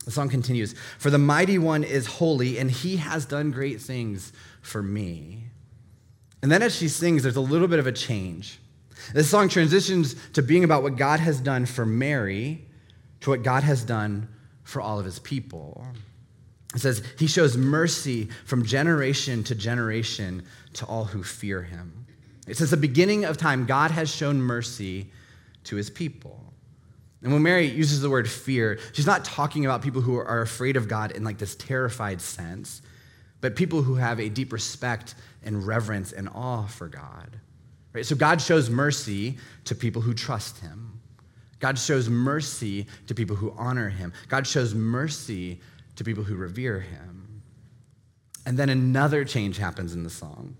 The 0.05 0.11
song 0.11 0.29
continues 0.29 0.75
For 0.99 1.11
the 1.11 1.19
mighty 1.19 1.59
one 1.59 1.85
is 1.85 2.07
holy, 2.07 2.59
and 2.59 2.71
he 2.71 2.97
has 2.97 3.25
done 3.25 3.51
great 3.51 3.81
things 3.81 4.33
for 4.61 4.83
me. 4.83 5.45
And 6.43 6.53
then 6.53 6.63
as 6.63 6.77
she 6.77 6.89
sings, 6.89 7.23
there's 7.23 7.37
a 7.37 7.41
little 7.41 7.69
bit 7.69 7.79
of 7.79 7.87
a 7.87 7.93
change. 7.93 8.59
This 9.13 9.29
song 9.29 9.49
transitions 9.49 10.15
to 10.33 10.43
being 10.43 10.65
about 10.65 10.83
what 10.83 10.97
God 10.97 11.21
has 11.21 11.41
done 11.41 11.67
for 11.67 11.87
Mary 11.87 12.67
to 13.21 13.31
what 13.31 13.43
God 13.43 13.63
has 13.63 13.85
done 13.85 14.29
for 14.63 14.83
all 14.83 14.99
of 14.99 15.05
his 15.05 15.19
people. 15.19 15.87
It 16.75 16.81
says, 16.81 17.03
He 17.19 17.27
shows 17.27 17.57
mercy 17.57 18.29
from 18.45 18.65
generation 18.65 19.45
to 19.45 19.55
generation 19.55 20.45
to 20.75 20.87
all 20.87 21.05
who 21.05 21.23
fear 21.23 21.63
him. 21.63 22.05
It 22.47 22.57
says, 22.57 22.71
the 22.71 22.77
beginning 22.77 23.25
of 23.25 23.37
time, 23.37 23.65
God 23.65 23.91
has 23.91 24.15
shown 24.15 24.41
mercy 24.41 25.11
to 25.65 25.77
his 25.77 25.89
people. 25.89 26.41
And 27.23 27.33
when 27.33 27.43
Mary 27.43 27.67
uses 27.67 28.03
the 28.03 28.11
word 28.11 28.29
fear, 28.29 28.79
she's 28.93 29.07
not 29.07 29.25
talking 29.25 29.65
about 29.65 29.81
people 29.81 30.03
who 30.03 30.17
are 30.17 30.43
afraid 30.43 30.77
of 30.77 30.89
God 30.89 31.13
in 31.13 31.25
like 31.25 31.39
this 31.39 31.55
terrified 31.55 32.21
sense, 32.21 32.83
but 33.41 33.57
people 33.57 33.83
who 33.83 33.95
have 33.95 34.21
a 34.21 34.29
deep 34.29 34.53
respect 34.53 35.15
and 35.43 35.67
reverence 35.67 36.13
and 36.13 36.29
awe 36.29 36.67
for 36.67 36.87
God. 36.87 37.39
Right? 37.95 38.05
So 38.05 38.15
God 38.15 38.43
shows 38.43 38.69
mercy 38.69 39.39
to 39.65 39.75
people 39.75 40.03
who 40.03 40.13
trust 40.13 40.59
him. 40.59 41.01
God 41.61 41.79
shows 41.79 42.11
mercy 42.11 42.87
to 43.07 43.15
people 43.15 43.37
who 43.37 43.55
honor 43.57 43.89
him. 43.89 44.13
God 44.29 44.47
shows 44.47 44.75
mercy 44.75 45.61
to 45.97 46.05
people 46.05 46.25
who 46.25 46.37
revere 46.37 46.81
him. 46.81 47.43
And 48.47 48.59
then 48.59 48.69
another 48.69 49.25
change 49.25 49.57
happens 49.59 49.95
in 49.95 50.03
the 50.03 50.11
song. 50.11 50.57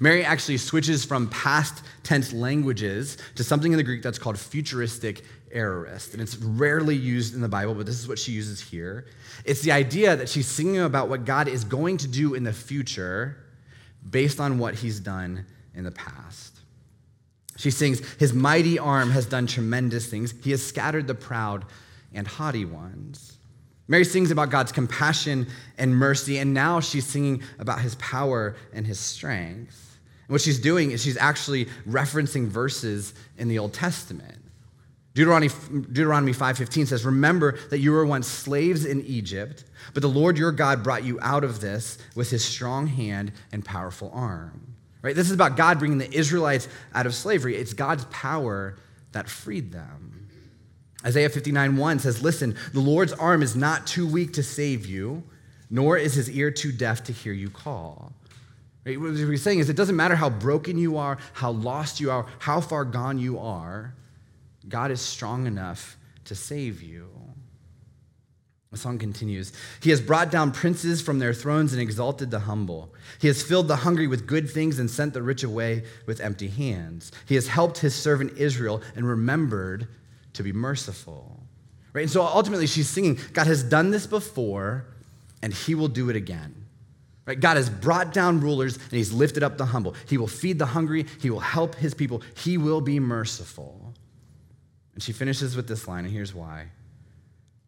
Mary 0.00 0.24
actually 0.24 0.58
switches 0.58 1.04
from 1.04 1.28
past 1.28 1.82
tense 2.02 2.32
languages 2.32 3.18
to 3.34 3.44
something 3.44 3.72
in 3.72 3.78
the 3.78 3.82
Greek 3.82 4.02
that's 4.02 4.18
called 4.18 4.38
futuristic 4.38 5.22
aorist. 5.52 6.12
And 6.12 6.22
it's 6.22 6.36
rarely 6.36 6.94
used 6.94 7.34
in 7.34 7.40
the 7.40 7.48
Bible, 7.48 7.74
but 7.74 7.86
this 7.86 7.98
is 7.98 8.08
what 8.08 8.18
she 8.18 8.32
uses 8.32 8.60
here. 8.60 9.06
It's 9.44 9.62
the 9.62 9.72
idea 9.72 10.16
that 10.16 10.28
she's 10.28 10.46
singing 10.46 10.80
about 10.80 11.08
what 11.08 11.24
God 11.24 11.48
is 11.48 11.64
going 11.64 11.98
to 11.98 12.08
do 12.08 12.34
in 12.34 12.44
the 12.44 12.52
future 12.52 13.36
based 14.08 14.40
on 14.40 14.58
what 14.58 14.76
he's 14.76 15.00
done 15.00 15.46
in 15.74 15.84
the 15.84 15.90
past. 15.90 16.60
She 17.56 17.70
sings, 17.70 18.00
His 18.14 18.32
mighty 18.32 18.78
arm 18.78 19.10
has 19.10 19.26
done 19.26 19.46
tremendous 19.46 20.06
things. 20.06 20.34
He 20.42 20.50
has 20.52 20.64
scattered 20.64 21.06
the 21.06 21.14
proud 21.14 21.64
and 22.14 22.26
haughty 22.26 22.64
ones. 22.64 23.31
Mary 23.92 24.04
sings 24.06 24.30
about 24.30 24.48
God's 24.48 24.72
compassion 24.72 25.46
and 25.76 25.94
mercy, 25.94 26.38
and 26.38 26.54
now 26.54 26.80
she's 26.80 27.04
singing 27.04 27.42
about 27.58 27.82
his 27.82 27.94
power 27.96 28.56
and 28.72 28.86
his 28.86 28.98
strength. 28.98 29.98
And 30.26 30.32
what 30.32 30.40
she's 30.40 30.58
doing 30.58 30.92
is 30.92 31.02
she's 31.02 31.18
actually 31.18 31.66
referencing 31.86 32.46
verses 32.46 33.12
in 33.36 33.48
the 33.48 33.58
Old 33.58 33.74
Testament. 33.74 34.38
Deuteronomy, 35.12 35.52
Deuteronomy 35.70 36.32
5.15 36.32 36.86
says, 36.86 37.04
Remember 37.04 37.58
that 37.68 37.80
you 37.80 37.92
were 37.92 38.06
once 38.06 38.26
slaves 38.26 38.86
in 38.86 39.04
Egypt, 39.04 39.64
but 39.92 40.00
the 40.00 40.08
Lord 40.08 40.38
your 40.38 40.52
God 40.52 40.82
brought 40.82 41.04
you 41.04 41.18
out 41.20 41.44
of 41.44 41.60
this 41.60 41.98
with 42.14 42.30
his 42.30 42.42
strong 42.42 42.86
hand 42.86 43.30
and 43.52 43.62
powerful 43.62 44.10
arm. 44.14 44.74
Right? 45.02 45.14
This 45.14 45.26
is 45.26 45.34
about 45.34 45.58
God 45.58 45.78
bringing 45.78 45.98
the 45.98 46.10
Israelites 46.10 46.66
out 46.94 47.04
of 47.04 47.14
slavery. 47.14 47.56
It's 47.56 47.74
God's 47.74 48.06
power 48.06 48.78
that 49.12 49.28
freed 49.28 49.70
them. 49.70 50.11
Isaiah 51.04 51.28
59 51.28 51.76
1 51.76 51.98
says, 51.98 52.22
Listen, 52.22 52.56
the 52.72 52.80
Lord's 52.80 53.12
arm 53.12 53.42
is 53.42 53.56
not 53.56 53.86
too 53.86 54.06
weak 54.06 54.32
to 54.34 54.42
save 54.42 54.86
you, 54.86 55.22
nor 55.70 55.96
is 55.96 56.14
his 56.14 56.30
ear 56.30 56.50
too 56.50 56.72
deaf 56.72 57.04
to 57.04 57.12
hear 57.12 57.32
you 57.32 57.50
call. 57.50 58.12
Right? 58.84 59.00
What 59.00 59.14
he's 59.14 59.42
saying 59.42 59.60
is, 59.60 59.70
it 59.70 59.76
doesn't 59.76 59.96
matter 59.96 60.16
how 60.16 60.30
broken 60.30 60.78
you 60.78 60.96
are, 60.96 61.18
how 61.32 61.52
lost 61.52 62.00
you 62.00 62.10
are, 62.10 62.26
how 62.40 62.60
far 62.60 62.84
gone 62.84 63.18
you 63.18 63.38
are, 63.38 63.94
God 64.68 64.90
is 64.90 65.00
strong 65.00 65.46
enough 65.46 65.96
to 66.24 66.34
save 66.34 66.82
you. 66.82 67.08
The 68.70 68.78
song 68.78 68.98
continues 68.98 69.52
He 69.82 69.90
has 69.90 70.00
brought 70.00 70.30
down 70.30 70.50
princes 70.50 71.02
from 71.02 71.18
their 71.18 71.34
thrones 71.34 71.72
and 71.72 71.82
exalted 71.82 72.30
the 72.30 72.40
humble. 72.40 72.94
He 73.20 73.28
has 73.28 73.42
filled 73.42 73.68
the 73.68 73.76
hungry 73.76 74.06
with 74.06 74.26
good 74.26 74.48
things 74.48 74.78
and 74.78 74.90
sent 74.90 75.12
the 75.12 75.22
rich 75.22 75.42
away 75.42 75.84
with 76.06 76.20
empty 76.20 76.48
hands. 76.48 77.12
He 77.26 77.34
has 77.34 77.48
helped 77.48 77.78
his 77.78 77.94
servant 77.94 78.38
Israel 78.38 78.80
and 78.96 79.06
remembered 79.06 79.88
to 80.34 80.42
be 80.42 80.52
merciful. 80.52 81.42
Right? 81.92 82.02
And 82.02 82.10
so 82.10 82.22
ultimately, 82.22 82.66
she's 82.66 82.88
singing 82.88 83.18
God 83.32 83.46
has 83.46 83.62
done 83.62 83.90
this 83.90 84.06
before, 84.06 84.86
and 85.42 85.52
he 85.52 85.74
will 85.74 85.88
do 85.88 86.10
it 86.10 86.16
again. 86.16 86.62
Right? 87.26 87.38
God 87.38 87.56
has 87.56 87.70
brought 87.70 88.12
down 88.12 88.40
rulers 88.40 88.76
and 88.76 88.92
he's 88.92 89.12
lifted 89.12 89.42
up 89.42 89.56
the 89.56 89.66
humble. 89.66 89.94
He 90.08 90.18
will 90.18 90.26
feed 90.26 90.58
the 90.58 90.66
hungry, 90.66 91.06
he 91.20 91.30
will 91.30 91.40
help 91.40 91.76
his 91.76 91.94
people, 91.94 92.22
he 92.36 92.58
will 92.58 92.80
be 92.80 92.98
merciful. 92.98 93.94
And 94.94 95.02
she 95.02 95.12
finishes 95.12 95.56
with 95.56 95.68
this 95.68 95.86
line, 95.88 96.04
and 96.04 96.12
here's 96.12 96.34
why. 96.34 96.66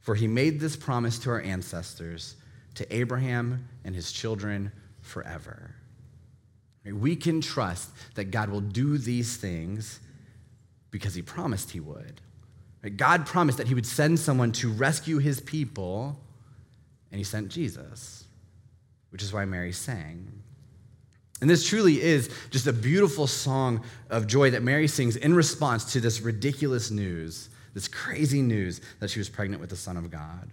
For 0.01 0.15
he 0.15 0.27
made 0.27 0.61
this 0.61 0.77
promise 0.77 1.19
to 1.21 1.31
our 1.31 1.41
ancestors, 1.41 2.37
to 2.75 2.95
Abraham 2.95 3.69
and 3.85 3.95
his 3.95 4.13
children 4.13 4.73
forever. 5.01 5.75
We 6.85 7.17
can 7.17 7.41
trust 7.41 7.89
that 8.15 8.25
God 8.25 8.51
will 8.51 8.61
do 8.61 8.99
these 8.99 9.37
things 9.39 10.01
because 10.91 11.15
he 11.15 11.23
promised 11.23 11.71
he 11.71 11.81
would. 11.81 12.21
God 12.91 13.27
promised 13.27 13.59
that 13.59 13.67
he 13.67 13.75
would 13.75 13.87
send 13.87 14.19
someone 14.19 14.53
to 14.53 14.71
rescue 14.71 15.19
his 15.19 15.41
people, 15.41 16.21
and 17.11 17.19
he 17.19 17.25
sent 17.25 17.49
Jesus, 17.49 18.25
which 19.11 19.23
is 19.23 19.33
why 19.33 19.45
Mary 19.45 19.73
sang. 19.73 20.43
And 21.41 21.51
this 21.51 21.67
truly 21.69 22.01
is 22.01 22.31
just 22.51 22.67
a 22.67 22.73
beautiful 22.73 23.27
song 23.27 23.85
of 24.11 24.27
joy 24.27 24.51
that 24.51 24.63
Mary 24.63 24.87
sings 24.87 25.17
in 25.17 25.35
response 25.35 25.93
to 25.93 26.01
this 26.01 26.21
ridiculous 26.21 26.91
news, 26.91 27.49
this 27.75 27.89
crazy 27.89 28.41
news 28.41 28.81
that 29.01 29.11
she 29.11 29.19
was 29.19 29.29
pregnant 29.29 29.61
with 29.61 29.71
the 29.71 29.77
Son 29.77 29.97
of 29.97 30.11
God. 30.11 30.51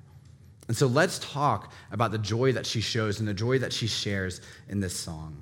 And 0.68 0.78
so 0.78 0.88
let's 0.88 1.20
talk 1.20 1.74
about 1.92 2.12
the 2.12 2.18
joy 2.18 2.54
that 2.54 2.66
she 2.66 2.82
shows 2.82 3.20
and 3.20 3.28
the 3.28 3.34
joy 3.34 3.60
that 3.60 3.74
she 3.74 3.88
shares 3.88 4.42
in 4.70 4.80
this 4.80 4.96
song. 4.96 5.38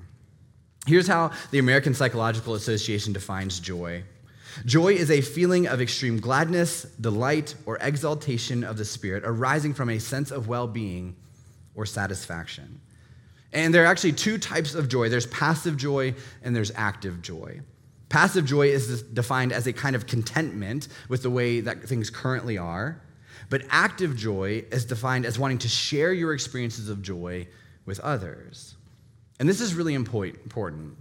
Here's 0.86 1.06
how 1.06 1.30
the 1.50 1.58
American 1.58 1.94
Psychological 1.94 2.54
Association 2.54 3.12
defines 3.12 3.60
joy 3.60 4.02
joy 4.64 4.94
is 4.94 5.10
a 5.10 5.20
feeling 5.20 5.66
of 5.66 5.80
extreme 5.80 6.18
gladness, 6.18 6.84
delight, 7.00 7.54
or 7.66 7.78
exaltation 7.80 8.64
of 8.64 8.76
the 8.76 8.84
spirit 8.84 9.22
arising 9.24 9.74
from 9.74 9.90
a 9.90 9.98
sense 9.98 10.30
of 10.30 10.48
well 10.48 10.66
being 10.66 11.16
or 11.74 11.86
satisfaction. 11.86 12.80
And 13.52 13.74
there 13.74 13.82
are 13.82 13.86
actually 13.86 14.12
two 14.12 14.38
types 14.38 14.74
of 14.74 14.88
joy 14.88 15.08
there's 15.08 15.26
passive 15.26 15.76
joy 15.76 16.14
and 16.42 16.54
there's 16.54 16.72
active 16.74 17.22
joy. 17.22 17.60
Passive 18.08 18.44
joy 18.44 18.68
is 18.68 19.02
defined 19.02 19.52
as 19.52 19.66
a 19.66 19.72
kind 19.72 19.94
of 19.94 20.06
contentment 20.06 20.88
with 21.08 21.22
the 21.22 21.30
way 21.30 21.60
that 21.60 21.82
things 21.82 22.10
currently 22.10 22.58
are, 22.58 23.00
but 23.48 23.62
active 23.70 24.16
joy 24.16 24.64
is 24.72 24.84
defined 24.84 25.24
as 25.24 25.38
wanting 25.38 25.58
to 25.58 25.68
share 25.68 26.12
your 26.12 26.34
experiences 26.34 26.88
of 26.88 27.02
joy 27.02 27.46
with 27.86 28.00
others. 28.00 28.74
And 29.38 29.48
this 29.48 29.60
is 29.60 29.74
really 29.74 29.94
important. 29.94 30.96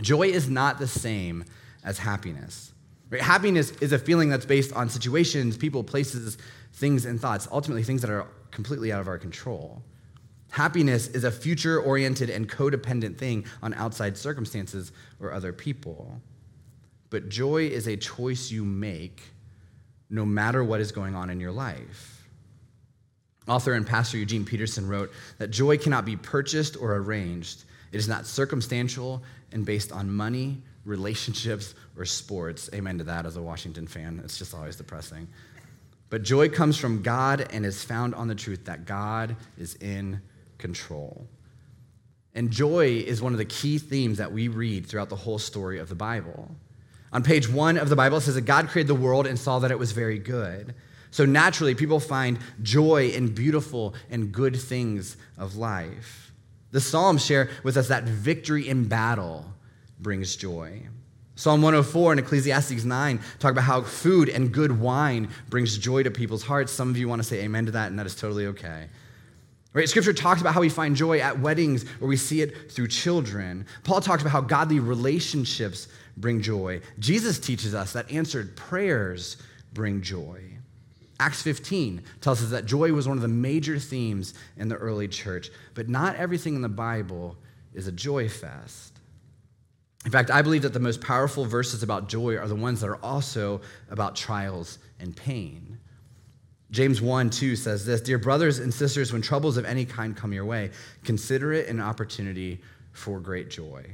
Joy 0.00 0.28
is 0.28 0.48
not 0.48 0.78
the 0.78 0.88
same 0.88 1.44
as 1.84 1.98
happiness. 1.98 2.69
Right? 3.10 3.20
Happiness 3.20 3.72
is 3.80 3.92
a 3.92 3.98
feeling 3.98 4.28
that's 4.28 4.46
based 4.46 4.72
on 4.72 4.88
situations, 4.88 5.56
people, 5.56 5.82
places, 5.82 6.38
things, 6.74 7.04
and 7.04 7.20
thoughts, 7.20 7.48
ultimately, 7.50 7.82
things 7.82 8.00
that 8.02 8.10
are 8.10 8.26
completely 8.50 8.92
out 8.92 9.00
of 9.00 9.08
our 9.08 9.18
control. 9.18 9.82
Happiness 10.50 11.08
is 11.08 11.24
a 11.24 11.30
future 11.30 11.80
oriented 11.80 12.30
and 12.30 12.48
codependent 12.48 13.16
thing 13.18 13.44
on 13.62 13.74
outside 13.74 14.16
circumstances 14.16 14.92
or 15.20 15.32
other 15.32 15.52
people. 15.52 16.20
But 17.10 17.28
joy 17.28 17.66
is 17.66 17.86
a 17.86 17.96
choice 17.96 18.50
you 18.50 18.64
make 18.64 19.22
no 20.08 20.24
matter 20.24 20.62
what 20.64 20.80
is 20.80 20.90
going 20.90 21.14
on 21.14 21.30
in 21.30 21.40
your 21.40 21.52
life. 21.52 22.28
Author 23.46 23.74
and 23.74 23.86
pastor 23.86 24.18
Eugene 24.18 24.44
Peterson 24.44 24.86
wrote 24.86 25.12
that 25.38 25.50
joy 25.50 25.78
cannot 25.78 26.04
be 26.04 26.16
purchased 26.16 26.76
or 26.76 26.96
arranged. 26.96 27.64
It 27.92 27.96
is 27.96 28.08
not 28.08 28.26
circumstantial 28.26 29.22
and 29.52 29.64
based 29.64 29.92
on 29.92 30.12
money, 30.12 30.62
relationships, 30.84 31.74
or 31.96 32.04
sports. 32.04 32.70
Amen 32.74 32.98
to 32.98 33.04
that 33.04 33.26
as 33.26 33.36
a 33.36 33.42
Washington 33.42 33.86
fan. 33.86 34.20
It's 34.24 34.38
just 34.38 34.54
always 34.54 34.76
depressing. 34.76 35.28
But 36.08 36.22
joy 36.22 36.48
comes 36.48 36.76
from 36.76 37.02
God 37.02 37.48
and 37.52 37.64
is 37.64 37.84
found 37.84 38.14
on 38.14 38.28
the 38.28 38.34
truth 38.34 38.64
that 38.64 38.84
God 38.84 39.36
is 39.58 39.74
in 39.76 40.20
control. 40.58 41.26
And 42.34 42.50
joy 42.50 43.04
is 43.06 43.20
one 43.20 43.32
of 43.32 43.38
the 43.38 43.44
key 43.44 43.78
themes 43.78 44.18
that 44.18 44.32
we 44.32 44.48
read 44.48 44.86
throughout 44.86 45.08
the 45.08 45.16
whole 45.16 45.38
story 45.38 45.78
of 45.78 45.88
the 45.88 45.94
Bible. 45.94 46.54
On 47.12 47.22
page 47.22 47.48
one 47.48 47.76
of 47.76 47.88
the 47.88 47.96
Bible, 47.96 48.18
it 48.18 48.22
says 48.22 48.36
that 48.36 48.42
God 48.42 48.68
created 48.68 48.88
the 48.88 48.94
world 48.94 49.26
and 49.26 49.38
saw 49.38 49.58
that 49.60 49.70
it 49.70 49.78
was 49.78 49.92
very 49.92 50.18
good. 50.18 50.74
So 51.10 51.24
naturally, 51.24 51.74
people 51.74 51.98
find 51.98 52.38
joy 52.62 53.08
in 53.08 53.34
beautiful 53.34 53.94
and 54.10 54.30
good 54.30 54.56
things 54.56 55.16
of 55.36 55.56
life. 55.56 56.32
The 56.70 56.80
Psalms 56.80 57.24
share 57.24 57.50
with 57.64 57.76
us 57.76 57.88
that 57.88 58.04
victory 58.04 58.68
in 58.68 58.86
battle 58.86 59.52
brings 60.02 60.36
joy. 60.36 60.82
Psalm 61.36 61.62
104 61.62 62.12
and 62.12 62.20
Ecclesiastes 62.20 62.84
9 62.84 63.20
talk 63.38 63.52
about 63.52 63.64
how 63.64 63.80
food 63.82 64.28
and 64.28 64.52
good 64.52 64.78
wine 64.78 65.28
brings 65.48 65.78
joy 65.78 66.02
to 66.02 66.10
people's 66.10 66.42
hearts. 66.42 66.70
Some 66.70 66.90
of 66.90 66.98
you 66.98 67.08
want 67.08 67.22
to 67.22 67.26
say 67.26 67.42
amen 67.42 67.66
to 67.66 67.72
that, 67.72 67.88
and 67.88 67.98
that 67.98 68.06
is 68.06 68.14
totally 68.14 68.46
okay. 68.46 68.88
Right? 69.72 69.88
Scripture 69.88 70.12
talks 70.12 70.40
about 70.40 70.52
how 70.52 70.60
we 70.60 70.68
find 70.68 70.96
joy 70.96 71.20
at 71.20 71.38
weddings 71.38 71.88
where 72.00 72.08
we 72.08 72.16
see 72.16 72.42
it 72.42 72.72
through 72.72 72.88
children. 72.88 73.66
Paul 73.84 74.00
talks 74.00 74.22
about 74.22 74.32
how 74.32 74.40
godly 74.40 74.80
relationships 74.80 75.88
bring 76.16 76.42
joy. 76.42 76.80
Jesus 76.98 77.38
teaches 77.38 77.74
us 77.74 77.92
that 77.92 78.10
answered 78.10 78.56
prayers 78.56 79.36
bring 79.72 80.02
joy. 80.02 80.42
Acts 81.20 81.42
15 81.42 82.02
tells 82.20 82.42
us 82.42 82.50
that 82.50 82.64
joy 82.64 82.92
was 82.92 83.06
one 83.06 83.16
of 83.16 83.22
the 83.22 83.28
major 83.28 83.78
themes 83.78 84.34
in 84.56 84.68
the 84.68 84.76
early 84.76 85.06
church, 85.06 85.50
but 85.74 85.88
not 85.88 86.16
everything 86.16 86.56
in 86.56 86.62
the 86.62 86.68
Bible 86.68 87.36
is 87.74 87.86
a 87.86 87.92
joy 87.92 88.28
fest. 88.28 88.89
In 90.04 90.10
fact, 90.10 90.30
I 90.30 90.42
believe 90.42 90.62
that 90.62 90.72
the 90.72 90.80
most 90.80 91.00
powerful 91.00 91.44
verses 91.44 91.82
about 91.82 92.08
joy 92.08 92.36
are 92.36 92.48
the 92.48 92.54
ones 92.54 92.80
that 92.80 92.88
are 92.88 93.04
also 93.04 93.60
about 93.90 94.16
trials 94.16 94.78
and 94.98 95.14
pain. 95.14 95.78
James 96.70 97.02
1 97.02 97.30
2 97.30 97.56
says 97.56 97.84
this 97.84 98.00
Dear 98.00 98.18
brothers 98.18 98.60
and 98.60 98.72
sisters, 98.72 99.12
when 99.12 99.22
troubles 99.22 99.56
of 99.56 99.64
any 99.64 99.84
kind 99.84 100.16
come 100.16 100.32
your 100.32 100.44
way, 100.44 100.70
consider 101.04 101.52
it 101.52 101.68
an 101.68 101.80
opportunity 101.80 102.60
for 102.92 103.20
great 103.20 103.50
joy. 103.50 103.84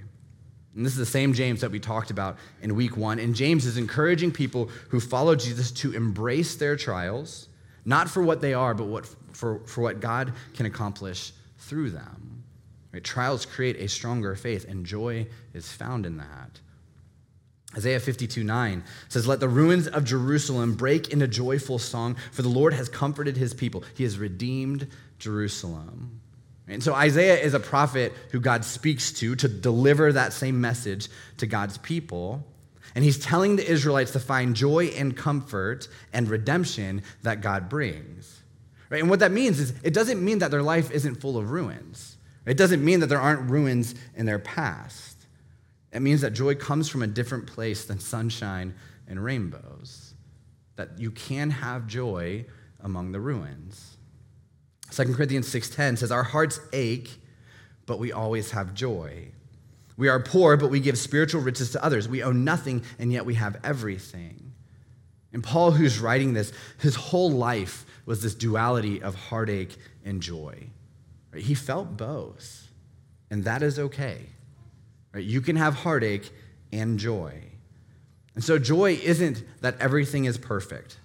And 0.77 0.85
this 0.85 0.93
is 0.93 0.99
the 0.99 1.07
same 1.07 1.33
James 1.33 1.63
that 1.63 1.71
we 1.71 1.81
talked 1.81 2.11
about 2.11 2.37
in 2.61 2.77
week 2.77 2.99
one. 2.99 3.19
And 3.19 3.35
James 3.35 3.65
is 3.65 3.79
encouraging 3.79 4.31
people 4.31 4.69
who 4.91 5.01
follow 5.01 5.35
Jesus 5.35 5.71
to 5.73 5.93
embrace 5.95 6.55
their 6.57 6.77
trials, 6.77 7.49
not 7.87 8.11
for 8.11 8.23
what 8.23 8.43
they 8.43 8.53
are, 8.53 8.75
but 8.75 8.85
what, 8.85 9.07
for, 9.33 9.61
for 9.61 9.81
what 9.81 10.01
God 10.01 10.35
can 10.55 10.67
accomplish 10.67 11.33
through 11.59 11.91
them. 11.91 12.36
Right? 12.97 13.05
Trials 13.05 13.45
create 13.45 13.77
a 13.77 13.89
stronger 13.89 14.35
faith, 14.35 14.67
and 14.67 14.87
joy 14.87 15.27
is 15.53 15.71
found 15.71 16.07
in 16.07 16.17
that. 16.17 16.61
Isaiah 17.77 18.01
52 18.01 18.43
9 18.43 18.83
says, 19.11 19.29
Let 19.29 19.39
the 19.39 19.51
ruins 19.51 19.87
of 19.87 20.05
Jerusalem 20.05 20.77
break 20.77 21.11
into 21.13 21.29
joyful 21.29 21.79
song, 21.79 22.17
for 22.33 22.41
the 22.41 22.49
Lord 22.49 22.73
has 22.73 22.89
comforted 22.89 23.37
his 23.37 23.53
people. 23.53 23.85
He 23.95 24.05
has 24.05 24.19
redeemed 24.19 24.89
Jerusalem. 25.19 26.23
And 26.69 26.83
so 26.83 26.95
Isaiah 26.95 27.39
is 27.39 27.53
a 27.53 27.61
prophet 27.61 28.15
who 28.33 28.41
God 28.41 28.65
speaks 28.65 29.13
to 29.13 29.37
to 29.37 29.47
deliver 29.47 30.11
that 30.11 30.33
same 30.33 30.63
message 30.63 31.11
to 31.37 31.47
God's 31.47 31.77
people. 31.77 32.47
And 32.95 33.05
he's 33.05 33.19
telling 33.19 33.57
the 33.57 33.71
Israelites 33.71 34.13
to 34.13 34.21
find 34.21 34.57
joy 34.57 34.87
and 34.87 35.15
comfort 35.15 35.87
and 36.15 36.31
redemption 36.31 37.03
that 37.25 37.43
God 37.43 37.69
brings. 37.69 38.41
Right? 38.89 39.03
And 39.03 39.11
what 39.11 39.19
that 39.19 39.33
means 39.33 39.61
is 39.61 39.75
it 39.83 39.93
doesn't 39.93 40.25
mean 40.25 40.39
that 40.39 40.51
their 40.51 40.63
life 40.63 40.91
isn't 40.91 41.17
full 41.17 41.37
of 41.37 41.51
ruins. 41.51 42.17
It 42.47 42.57
doesn't 42.57 42.85
mean 42.85 43.01
that 43.01 43.09
there 43.09 43.21
aren't 43.21 43.51
ruins 43.51 43.95
in 44.15 44.25
their 44.25 44.39
past. 44.39 45.27
It 45.93 46.01
means 46.01 46.21
that 46.21 46.31
joy 46.33 46.55
comes 46.55 46.89
from 46.89 47.03
a 47.03 47.07
different 47.07 47.47
place 47.47 47.85
than 47.85 47.99
sunshine 47.99 48.75
and 49.09 49.23
rainbows. 49.23 50.15
That 50.77 50.99
you 50.99 51.11
can 51.11 51.51
have 51.51 51.87
joy 51.87 52.47
among 52.81 53.13
the 53.13 53.21
ruins. 53.21 53.97
2 54.91 55.15
Corinthians 55.15 55.49
6:10 55.49 55.97
says 55.97 56.13
our 56.13 56.23
hearts 56.23 56.61
ache, 56.73 57.21
but 57.87 57.99
we 57.99 58.13
always 58.13 58.53
have 58.53 58.75
joy. 58.75 59.33
We 59.97 60.09
are 60.09 60.21
poor, 60.21 60.57
but 60.57 60.71
we 60.71 60.81
give 60.81 60.99
spiritual 60.99 61.41
riches 61.41 61.71
to 61.73 61.83
others. 61.83 62.09
We 62.09 62.23
own 62.23 62.45
nothing, 62.45 62.83
and 62.99 63.13
yet 63.13 63.25
we 63.27 63.35
have 63.35 63.59
everything. 63.65 64.53
And 65.33 65.43
Paul, 65.43 65.73
who's 65.73 65.99
writing 65.99 66.35
this, 66.35 66.53
his 66.79 66.95
whole 66.95 67.31
life 67.31 67.85
was 68.05 68.23
this 68.23 68.35
duality 68.35 69.03
of 69.03 69.15
heartache 69.15 69.77
and 70.05 70.23
joy. 70.23 70.69
He 71.39 71.55
felt 71.55 71.97
both, 71.97 72.69
and 73.31 73.45
that 73.45 73.63
is 73.63 73.79
okay. 73.79 74.27
Right? 75.13 75.25
You 75.25 75.41
can 75.41 75.57
have 75.57 75.75
heartache 75.75 76.31
and 76.73 76.99
joy. 76.99 77.43
And 78.35 78.45
so, 78.45 78.59
joy 78.59 78.99
isn't 79.03 79.43
that 79.63 79.81
everything 79.81 80.27
is 80.27 80.37
perfect. 80.37 80.99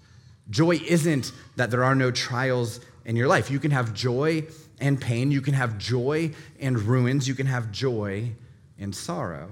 Joy 0.49 0.81
isn't 0.85 1.31
that 1.55 1.71
there 1.71 1.83
are 1.83 1.95
no 1.95 2.11
trials 2.11 2.81
in 3.05 3.15
your 3.15 3.27
life. 3.27 3.49
You 3.49 3.59
can 3.59 3.71
have 3.71 3.93
joy 3.93 4.43
and 4.79 4.99
pain. 4.99 5.31
You 5.31 5.41
can 5.41 5.53
have 5.53 5.77
joy 5.77 6.31
and 6.59 6.77
ruins. 6.79 7.27
You 7.27 7.35
can 7.35 7.47
have 7.47 7.71
joy 7.71 8.31
and 8.77 8.93
sorrow. 8.93 9.49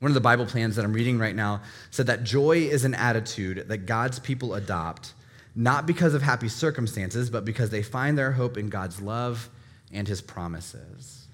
One 0.00 0.10
of 0.10 0.14
the 0.14 0.20
Bible 0.20 0.46
plans 0.46 0.76
that 0.76 0.84
I'm 0.84 0.92
reading 0.92 1.18
right 1.18 1.34
now 1.34 1.62
said 1.90 2.06
that 2.06 2.24
joy 2.24 2.58
is 2.58 2.84
an 2.84 2.94
attitude 2.94 3.68
that 3.68 3.78
God's 3.78 4.18
people 4.18 4.54
adopt, 4.54 5.12
not 5.58 5.86
because 5.86 6.14
of 6.14 6.22
happy 6.22 6.48
circumstances, 6.48 7.30
but 7.30 7.44
because 7.44 7.70
they 7.70 7.82
find 7.82 8.16
their 8.16 8.30
hope 8.30 8.56
in 8.56 8.68
God's 8.68 9.00
love 9.00 9.50
and 9.92 10.06
his 10.06 10.20
promises. 10.20 11.26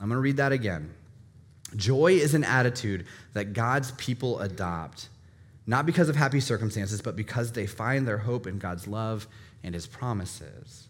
I'm 0.00 0.08
going 0.08 0.16
to 0.16 0.22
read 0.22 0.38
that 0.38 0.52
again. 0.52 0.94
Joy 1.76 2.12
is 2.12 2.32
an 2.32 2.44
attitude 2.44 3.04
that 3.34 3.52
God's 3.52 3.90
people 3.92 4.40
adopt, 4.40 5.10
not 5.66 5.84
because 5.84 6.08
of 6.08 6.16
happy 6.16 6.40
circumstances, 6.40 7.02
but 7.02 7.14
because 7.14 7.52
they 7.52 7.66
find 7.66 8.08
their 8.08 8.16
hope 8.16 8.46
in 8.46 8.58
God's 8.58 8.88
love 8.88 9.28
and 9.62 9.74
his 9.74 9.86
promises. 9.86 10.88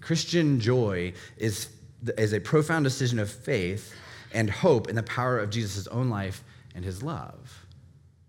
Christian 0.00 0.60
joy 0.60 1.12
is, 1.36 1.68
is 2.16 2.32
a 2.32 2.40
profound 2.40 2.84
decision 2.84 3.18
of 3.18 3.30
faith 3.30 3.94
and 4.32 4.48
hope 4.48 4.88
in 4.88 4.96
the 4.96 5.02
power 5.02 5.38
of 5.38 5.50
Jesus' 5.50 5.86
own 5.88 6.08
life 6.08 6.42
and 6.74 6.86
his 6.86 7.02
love. 7.02 7.66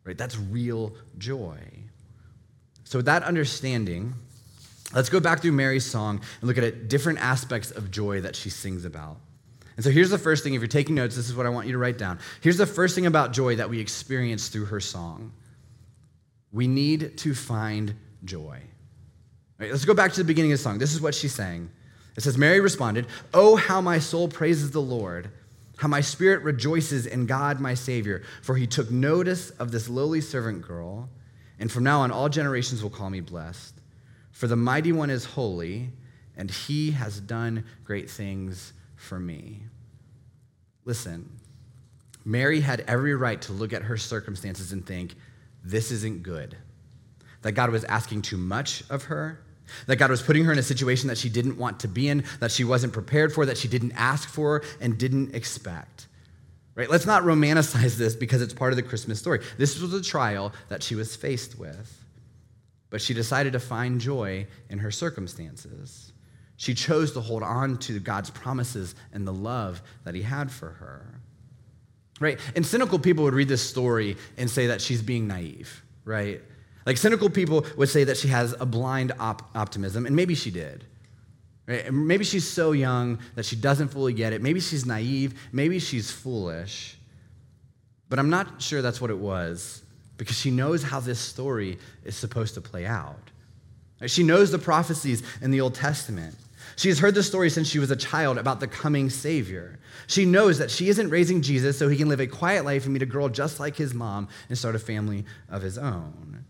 Right? 0.04 0.18
That's 0.18 0.38
real 0.38 0.96
joy. 1.18 1.81
So, 2.92 3.00
with 3.00 3.06
that 3.06 3.24
understanding, 3.24 4.16
let's 4.94 5.08
go 5.08 5.22
back 5.22 5.40
through 5.40 5.54
Mary's 5.54 5.86
song 5.86 6.20
and 6.42 6.48
look 6.50 6.58
at 6.58 6.90
different 6.90 7.20
aspects 7.20 7.72
of 7.72 7.90
joy 7.90 8.20
that 8.20 8.36
she 8.36 8.50
sings 8.50 8.84
about. 8.84 9.16
And 9.78 9.84
so, 9.86 9.92
here's 9.92 10.10
the 10.10 10.18
first 10.18 10.44
thing 10.44 10.56
if 10.56 10.60
you're 10.60 10.68
taking 10.68 10.96
notes, 10.96 11.16
this 11.16 11.30
is 11.30 11.34
what 11.34 11.46
I 11.46 11.50
want 11.52 11.68
you 11.68 11.72
to 11.72 11.78
write 11.78 11.98
down. 11.98 12.20
Here's 12.42 12.58
the 12.58 12.66
first 12.66 12.94
thing 12.94 13.06
about 13.06 13.32
joy 13.32 13.56
that 13.56 13.70
we 13.70 13.80
experience 13.80 14.50
through 14.50 14.66
her 14.66 14.82
song 14.82 15.32
we 16.52 16.68
need 16.68 17.18
to 17.20 17.34
find 17.34 17.96
joy. 18.26 18.60
Right, 19.58 19.72
let's 19.72 19.86
go 19.86 19.94
back 19.94 20.12
to 20.12 20.18
the 20.18 20.26
beginning 20.26 20.52
of 20.52 20.58
the 20.58 20.64
song. 20.64 20.78
This 20.78 20.94
is 20.94 21.00
what 21.00 21.16
she's 21.16 21.34
saying. 21.34 21.70
It 22.18 22.24
says, 22.24 22.38
Mary 22.38 22.60
responded, 22.60 23.08
Oh, 23.34 23.56
how 23.56 23.80
my 23.80 24.00
soul 24.00 24.28
praises 24.28 24.72
the 24.72 24.82
Lord, 24.82 25.32
how 25.78 25.88
my 25.88 26.02
spirit 26.02 26.44
rejoices 26.44 27.06
in 27.06 27.26
God 27.26 27.62
my 27.62 27.74
Savior, 27.74 28.24
for 28.42 28.58
he 28.58 28.68
took 28.68 28.92
notice 28.92 29.50
of 29.52 29.72
this 29.72 29.88
lowly 29.88 30.20
servant 30.20 30.62
girl. 30.62 31.08
And 31.62 31.72
from 31.72 31.84
now 31.84 32.02
on, 32.02 32.12
all 32.12 32.28
generations 32.28 32.82
will 32.82 32.90
call 32.90 33.12
me 33.12 33.22
blessed. 33.22 33.76
For 34.32 34.48
the 34.48 34.56
mighty 34.56 34.92
one 34.92 35.12
is 35.12 35.26
holy, 35.26 35.92
and 36.36 36.50
he 36.50 36.90
has 36.92 37.20
done 37.20 37.66
great 37.84 38.10
things 38.10 38.74
for 38.96 39.20
me. 39.20 39.62
Listen, 40.86 41.30
Mary 42.26 42.62
had 42.62 42.84
every 42.88 43.14
right 43.14 43.40
to 43.44 43.54
look 43.54 43.74
at 43.74 43.84
her 43.84 43.96
circumstances 43.96 44.72
and 44.72 44.84
think, 44.84 45.14
this 45.64 45.92
isn't 45.92 46.24
good. 46.24 46.58
That 47.44 47.52
God 47.52 47.70
was 47.70 47.84
asking 47.84 48.24
too 48.24 48.38
much 48.38 48.84
of 48.90 49.04
her, 49.04 49.40
that 49.86 49.98
God 49.98 50.10
was 50.10 50.24
putting 50.24 50.46
her 50.46 50.52
in 50.52 50.58
a 50.58 50.64
situation 50.64 51.10
that 51.10 51.18
she 51.20 51.30
didn't 51.30 51.60
want 51.60 51.82
to 51.82 51.88
be 51.88 52.10
in, 52.10 52.24
that 52.40 52.52
she 52.52 52.64
wasn't 52.64 52.92
prepared 52.92 53.32
for, 53.32 53.46
that 53.46 53.60
she 53.60 53.68
didn't 53.68 53.92
ask 53.92 54.28
for, 54.28 54.64
and 54.80 54.98
didn't 54.98 55.36
expect. 55.36 56.08
Right? 56.74 56.90
Let's 56.90 57.06
not 57.06 57.24
romanticize 57.24 57.98
this 57.98 58.16
because 58.16 58.42
it's 58.42 58.54
part 58.54 58.72
of 58.72 58.78
the 58.78 58.84
Christmas 58.84 59.20
story. 59.20 59.42
This 59.58 59.80
was 59.80 59.94
a 59.94 60.02
trial 60.02 60.54
that 60.70 60.82
she 60.82 60.96
was 60.96 61.16
faced 61.16 61.60
with. 61.60 61.98
But 62.90 63.02
she 63.02 63.14
decided 63.14 63.54
to 63.54 63.60
find 63.60 64.00
joy 64.00 64.48
in 64.70 64.80
her 64.80 64.92
circumstances. 64.92 66.12
She 66.58 66.74
chose 66.74 67.14
to 67.14 67.22
hold 67.22 67.42
on 67.42 67.78
to 67.80 68.00
God's 68.00 68.30
promises 68.30 68.96
and 69.12 69.28
the 69.28 69.34
love 69.34 69.82
that 70.04 70.14
He 70.14 70.22
had 70.22 70.52
for 70.52 70.70
her. 70.70 71.22
Right? 72.20 72.40
And 72.56 72.66
cynical 72.66 73.00
people 73.00 73.24
would 73.24 73.34
read 73.34 73.48
this 73.48 73.68
story 73.68 74.16
and 74.38 74.50
say 74.50 74.68
that 74.68 74.80
she's 74.80 75.02
being 75.02 75.28
naive, 75.28 75.84
right? 76.06 76.42
Like 76.86 76.98
cynical 76.98 77.30
people 77.30 77.66
would 77.78 77.90
say 77.90 78.04
that 78.04 78.18
she 78.18 78.28
has 78.28 78.56
a 78.60 78.66
blind 78.66 79.14
op- 79.20 79.50
optimism, 79.56 80.06
and 80.06 80.16
maybe 80.16 80.36
she 80.36 80.52
did. 80.52 80.86
Maybe 81.68 82.24
she's 82.24 82.48
so 82.48 82.72
young 82.72 83.20
that 83.36 83.46
she 83.46 83.56
doesn't 83.56 83.90
fully 83.90 84.14
get 84.14 84.34
it. 84.34 84.42
Maybe 84.42 84.60
she's 84.60 84.86
naive. 84.86 85.40
Maybe 85.52 85.80
she's 85.80 86.12
foolish. 86.12 86.98
But 88.10 88.20
I'm 88.20 88.30
not 88.30 88.62
sure 88.62 88.82
that's 88.82 89.00
what 89.00 89.10
it 89.10 89.18
was 89.18 89.84
because 90.18 90.38
she 90.38 90.52
knows 90.52 90.84
how 90.84 91.00
this 91.00 91.20
story 91.20 91.80
is 92.04 92.16
supposed 92.16 92.56
to 92.56 92.62
play 92.62 92.86
out. 92.86 93.32
She 94.08 94.24
knows 94.24 94.52
the 94.52 94.60
prophecies 94.60 95.24
in 95.42 95.52
the 95.52 95.62
Old 95.62 95.76
Testament. 95.76 96.36
She 96.76 96.90
has 96.90 97.00
heard 97.00 97.16
the 97.16 97.24
story 97.24 97.50
since 97.50 97.68
she 97.68 97.80
was 97.80 97.92
a 97.92 97.96
child 97.96 98.38
about 98.38 98.60
the 98.60 98.68
coming 98.68 99.10
Savior. 99.10 99.80
She 100.08 100.26
knows 100.26 100.58
that 100.58 100.72
she 100.72 100.90
isn't 100.90 101.10
raising 101.10 101.42
Jesus 101.42 101.78
so 101.78 101.88
he 101.88 101.98
can 101.98 102.10
live 102.10 102.20
a 102.20 102.28
quiet 102.28 102.66
life 102.66 102.86
and 102.86 102.94
meet 102.94 103.02
a 103.02 103.08
girl 103.08 103.30
just 103.30 103.60
like 103.60 103.76
his 103.76 103.94
mom 103.94 104.28
and 104.50 104.58
start 104.58 104.76
a 104.76 104.80
family 104.80 105.26
of 105.50 105.62
his 105.62 105.78
own. 105.78 106.44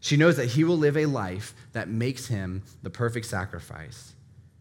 She 0.00 0.16
knows 0.16 0.36
that 0.36 0.46
he 0.46 0.64
will 0.64 0.78
live 0.78 0.96
a 0.96 1.06
life 1.06 1.54
that 1.72 1.88
makes 1.88 2.26
him 2.26 2.62
the 2.82 2.90
perfect 2.90 3.26
sacrifice. 3.26 4.14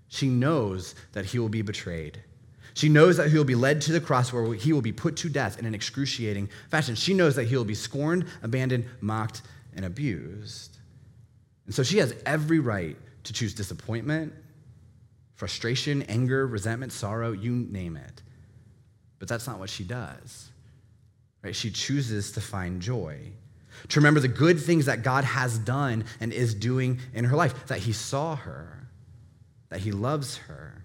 She 0.10 0.28
knows 0.28 0.95
that 1.13 1.26
he 1.26 1.39
will 1.39 1.50
be 1.50 1.62
betrayed. 1.62 2.22
She 2.74 2.89
knows 2.89 3.17
that 3.17 3.30
he 3.30 3.38
will 3.38 3.45
be 3.45 3.56
led 3.56 3.82
to 3.82 3.91
the 3.91 4.02
cross 4.02 4.34
where 4.34 4.54
he 4.54 4.74
will 4.74 4.82
be 4.82 4.91
put 4.91 5.15
to 5.17 5.30
death 5.30 5.60
in 5.60 5.65
an 5.65 5.76
excruciating 5.76 6.50
fashion. 6.69 6.95
She 6.95 7.13
knows 7.13 7.36
that 7.36 7.45
he 7.45 7.56
will 7.56 7.65
be 7.65 7.76
scorned, 7.76 8.26
abandoned, 8.41 8.86
mocked, 9.02 9.43
and 9.76 9.86
abused. 9.86 10.78
And 11.65 11.76
so 11.76 11.84
she 11.84 12.00
has 12.00 12.15
every 12.26 12.60
right 12.60 12.98
to 13.26 13.34
choose 13.34 13.54
disappointment, 13.54 14.34
frustration, 15.36 16.04
anger, 16.04 16.48
resentment, 16.48 16.91
sorrow, 16.91 17.32
you 17.32 17.52
name 17.52 17.95
it. 17.95 18.22
But 19.19 19.28
that's 19.28 19.45
not 19.45 19.60
what 19.60 19.69
she 19.69 19.84
does. 19.84 20.50
Right? 21.43 21.56
She 21.56 21.69
chooses 21.69 22.32
to 22.32 22.41
find 22.41 22.82
joy. 22.82 23.34
To 23.89 24.00
remember 24.00 24.19
the 24.19 24.28
good 24.28 24.60
things 24.60 24.86
that 24.86 25.04
God 25.04 25.24
has 25.24 25.60
done 25.60 26.06
and 26.19 26.34
is 26.34 26.54
doing 26.54 27.00
in 27.13 27.26
her 27.26 27.36
life, 27.36 27.67
that 27.67 27.80
he 27.80 27.93
saw 27.93 28.36
her 28.36 28.79
that 29.70 29.80
he 29.80 29.92
loves 29.92 30.38
her, 30.38 30.84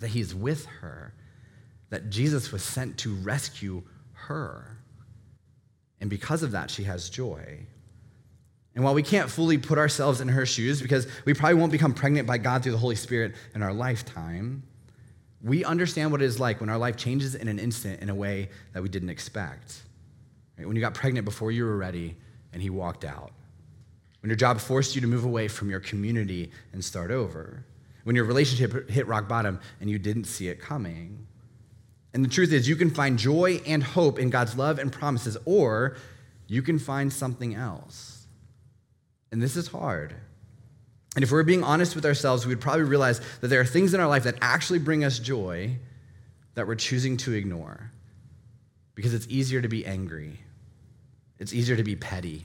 that 0.00 0.08
he's 0.08 0.34
with 0.34 0.66
her, 0.66 1.14
that 1.90 2.10
Jesus 2.10 2.52
was 2.52 2.62
sent 2.62 2.98
to 2.98 3.14
rescue 3.14 3.82
her. 4.12 4.78
And 6.00 6.10
because 6.10 6.42
of 6.42 6.52
that, 6.52 6.70
she 6.70 6.84
has 6.84 7.08
joy. 7.08 7.66
And 8.74 8.82
while 8.82 8.94
we 8.94 9.02
can't 9.02 9.30
fully 9.30 9.58
put 9.58 9.78
ourselves 9.78 10.20
in 10.20 10.28
her 10.28 10.46
shoes 10.46 10.80
because 10.80 11.06
we 11.24 11.34
probably 11.34 11.54
won't 11.54 11.72
become 11.72 11.92
pregnant 11.92 12.26
by 12.26 12.38
God 12.38 12.62
through 12.62 12.72
the 12.72 12.78
Holy 12.78 12.96
Spirit 12.96 13.34
in 13.54 13.62
our 13.62 13.72
lifetime, 13.72 14.62
we 15.42 15.64
understand 15.64 16.10
what 16.10 16.22
it 16.22 16.24
is 16.24 16.40
like 16.40 16.60
when 16.60 16.70
our 16.70 16.78
life 16.78 16.96
changes 16.96 17.34
in 17.34 17.48
an 17.48 17.58
instant 17.58 18.00
in 18.00 18.08
a 18.08 18.14
way 18.14 18.48
that 18.72 18.82
we 18.82 18.88
didn't 18.88 19.10
expect. 19.10 19.82
Right? 20.56 20.66
When 20.66 20.76
you 20.76 20.80
got 20.80 20.94
pregnant 20.94 21.24
before 21.24 21.52
you 21.52 21.64
were 21.64 21.76
ready 21.76 22.16
and 22.52 22.62
he 22.62 22.70
walked 22.70 23.04
out. 23.04 23.32
When 24.22 24.30
your 24.30 24.36
job 24.36 24.60
forced 24.60 24.94
you 24.94 25.00
to 25.00 25.06
move 25.06 25.24
away 25.24 25.48
from 25.48 25.68
your 25.68 25.80
community 25.80 26.50
and 26.72 26.84
start 26.84 27.10
over 27.10 27.64
when 28.04 28.16
your 28.16 28.24
relationship 28.24 28.90
hit 28.90 29.06
rock 29.06 29.28
bottom 29.28 29.60
and 29.80 29.88
you 29.88 29.98
didn't 29.98 30.24
see 30.24 30.48
it 30.48 30.60
coming. 30.60 31.26
And 32.14 32.24
the 32.24 32.28
truth 32.28 32.52
is, 32.52 32.68
you 32.68 32.76
can 32.76 32.90
find 32.90 33.18
joy 33.18 33.60
and 33.66 33.82
hope 33.82 34.18
in 34.18 34.30
God's 34.30 34.56
love 34.56 34.78
and 34.78 34.92
promises, 34.92 35.36
or 35.44 35.96
you 36.46 36.62
can 36.62 36.78
find 36.78 37.12
something 37.12 37.54
else. 37.54 38.26
And 39.30 39.40
this 39.40 39.56
is 39.56 39.68
hard. 39.68 40.14
And 41.14 41.22
if 41.22 41.30
we're 41.30 41.42
being 41.42 41.64
honest 41.64 41.94
with 41.94 42.06
ourselves, 42.06 42.46
we'd 42.46 42.60
probably 42.60 42.84
realize 42.84 43.20
that 43.40 43.48
there 43.48 43.60
are 43.60 43.66
things 43.66 43.94
in 43.94 44.00
our 44.00 44.08
life 44.08 44.24
that 44.24 44.36
actually 44.40 44.78
bring 44.78 45.04
us 45.04 45.18
joy 45.18 45.76
that 46.54 46.66
we're 46.66 46.74
choosing 46.74 47.16
to 47.18 47.32
ignore 47.32 47.90
because 48.94 49.14
it's 49.14 49.26
easier 49.28 49.60
to 49.60 49.68
be 49.68 49.86
angry, 49.86 50.38
it's 51.38 51.52
easier 51.52 51.76
to 51.76 51.82
be 51.82 51.96
petty, 51.96 52.44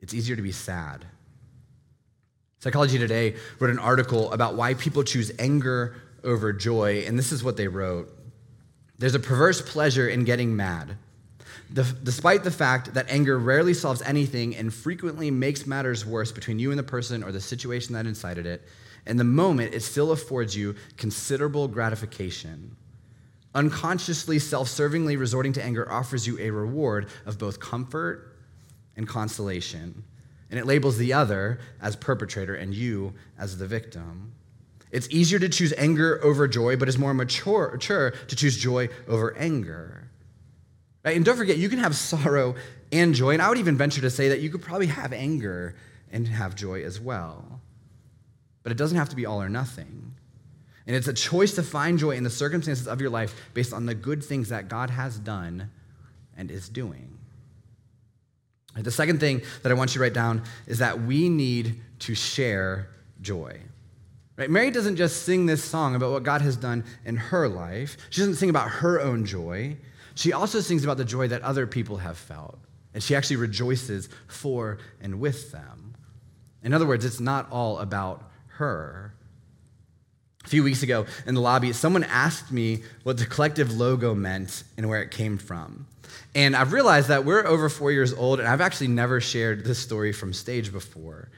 it's 0.00 0.14
easier 0.14 0.36
to 0.36 0.42
be 0.42 0.52
sad. 0.52 1.06
Psychology 2.66 2.98
Today 2.98 3.36
wrote 3.60 3.70
an 3.70 3.78
article 3.78 4.32
about 4.32 4.56
why 4.56 4.74
people 4.74 5.04
choose 5.04 5.30
anger 5.38 5.94
over 6.24 6.52
joy, 6.52 7.04
and 7.06 7.16
this 7.16 7.30
is 7.30 7.44
what 7.44 7.56
they 7.56 7.68
wrote 7.68 8.12
There's 8.98 9.14
a 9.14 9.20
perverse 9.20 9.62
pleasure 9.62 10.08
in 10.08 10.24
getting 10.24 10.56
mad. 10.56 10.96
despite 11.72 12.42
the 12.42 12.50
fact 12.50 12.94
that 12.94 13.08
anger 13.08 13.38
rarely 13.38 13.72
solves 13.72 14.02
anything 14.02 14.56
and 14.56 14.74
frequently 14.74 15.30
makes 15.30 15.64
matters 15.64 16.04
worse 16.04 16.32
between 16.32 16.58
you 16.58 16.72
and 16.72 16.78
the 16.78 16.82
person 16.82 17.22
or 17.22 17.30
the 17.30 17.40
situation 17.40 17.94
that 17.94 18.04
incited 18.04 18.46
it, 18.46 18.62
in 19.06 19.16
the 19.16 19.22
moment, 19.22 19.72
it 19.72 19.84
still 19.84 20.10
affords 20.10 20.56
you 20.56 20.74
considerable 20.96 21.68
gratification. 21.68 22.74
Unconsciously, 23.54 24.40
self 24.40 24.66
servingly 24.66 25.16
resorting 25.16 25.52
to 25.52 25.62
anger 25.62 25.88
offers 25.88 26.26
you 26.26 26.36
a 26.40 26.50
reward 26.50 27.10
of 27.26 27.38
both 27.38 27.60
comfort 27.60 28.36
and 28.96 29.06
consolation 29.06 30.02
and 30.50 30.58
it 30.58 30.66
labels 30.66 30.96
the 30.96 31.12
other 31.12 31.58
as 31.80 31.96
perpetrator 31.96 32.54
and 32.54 32.74
you 32.74 33.14
as 33.38 33.58
the 33.58 33.66
victim. 33.66 34.32
It's 34.90 35.08
easier 35.10 35.38
to 35.38 35.48
choose 35.48 35.72
anger 35.76 36.20
over 36.22 36.46
joy, 36.46 36.76
but 36.76 36.88
it's 36.88 36.98
more 36.98 37.12
mature, 37.12 37.70
mature 37.72 38.12
to 38.12 38.36
choose 38.36 38.56
joy 38.56 38.88
over 39.08 39.36
anger. 39.36 40.08
Right? 41.04 41.16
And 41.16 41.24
don't 41.24 41.36
forget, 41.36 41.58
you 41.58 41.68
can 41.68 41.78
have 41.78 41.94
sorrow 41.96 42.54
and 42.92 43.14
joy, 43.14 43.32
and 43.32 43.42
I 43.42 43.48
would 43.48 43.58
even 43.58 43.76
venture 43.76 44.00
to 44.00 44.10
say 44.10 44.28
that 44.28 44.40
you 44.40 44.50
could 44.50 44.62
probably 44.62 44.86
have 44.86 45.12
anger 45.12 45.74
and 46.10 46.26
have 46.28 46.54
joy 46.54 46.82
as 46.82 47.00
well. 47.00 47.60
But 48.62 48.72
it 48.72 48.78
doesn't 48.78 48.96
have 48.96 49.08
to 49.10 49.16
be 49.16 49.26
all 49.26 49.42
or 49.42 49.48
nothing. 49.48 50.14
And 50.86 50.94
it's 50.94 51.08
a 51.08 51.12
choice 51.12 51.54
to 51.56 51.62
find 51.62 51.98
joy 51.98 52.12
in 52.12 52.22
the 52.22 52.30
circumstances 52.30 52.86
of 52.86 53.00
your 53.00 53.10
life 53.10 53.34
based 53.54 53.72
on 53.72 53.86
the 53.86 53.94
good 53.94 54.22
things 54.22 54.50
that 54.50 54.68
God 54.68 54.90
has 54.90 55.18
done 55.18 55.70
and 56.36 56.50
is 56.50 56.68
doing. 56.68 57.15
The 58.84 58.90
second 58.90 59.20
thing 59.20 59.42
that 59.62 59.72
I 59.72 59.74
want 59.74 59.90
you 59.90 59.98
to 59.98 60.00
write 60.00 60.12
down 60.12 60.42
is 60.66 60.78
that 60.78 61.00
we 61.00 61.28
need 61.28 61.80
to 62.00 62.14
share 62.14 62.88
joy. 63.22 63.60
Right? 64.36 64.50
Mary 64.50 64.70
doesn't 64.70 64.96
just 64.96 65.22
sing 65.22 65.46
this 65.46 65.64
song 65.64 65.94
about 65.94 66.12
what 66.12 66.22
God 66.22 66.42
has 66.42 66.56
done 66.56 66.84
in 67.04 67.16
her 67.16 67.48
life. 67.48 67.96
She 68.10 68.20
doesn't 68.20 68.34
sing 68.34 68.50
about 68.50 68.68
her 68.68 69.00
own 69.00 69.24
joy. 69.24 69.78
She 70.14 70.32
also 70.32 70.60
sings 70.60 70.84
about 70.84 70.98
the 70.98 71.04
joy 71.04 71.28
that 71.28 71.42
other 71.42 71.66
people 71.66 71.96
have 71.98 72.18
felt. 72.18 72.58
And 72.92 73.02
she 73.02 73.14
actually 73.14 73.36
rejoices 73.36 74.08
for 74.26 74.78
and 75.00 75.20
with 75.20 75.52
them. 75.52 75.94
In 76.62 76.74
other 76.74 76.86
words, 76.86 77.04
it's 77.04 77.20
not 77.20 77.50
all 77.50 77.78
about 77.78 78.30
her. 78.48 79.14
A 80.44 80.48
few 80.48 80.62
weeks 80.62 80.82
ago 80.82 81.06
in 81.26 81.34
the 81.34 81.40
lobby, 81.40 81.72
someone 81.72 82.04
asked 82.04 82.52
me 82.52 82.82
what 83.02 83.18
the 83.18 83.26
collective 83.26 83.76
logo 83.76 84.14
meant 84.14 84.64
and 84.76 84.88
where 84.88 85.02
it 85.02 85.10
came 85.10 85.38
from. 85.38 85.86
And 86.34 86.54
I've 86.56 86.72
realized 86.72 87.08
that 87.08 87.24
we're 87.24 87.46
over 87.46 87.68
four 87.68 87.92
years 87.92 88.12
old, 88.12 88.40
and 88.40 88.48
I've 88.48 88.60
actually 88.60 88.88
never 88.88 89.20
shared 89.20 89.64
this 89.64 89.78
story 89.78 90.12
from 90.12 90.32
stage 90.32 90.72
before. 90.72 91.28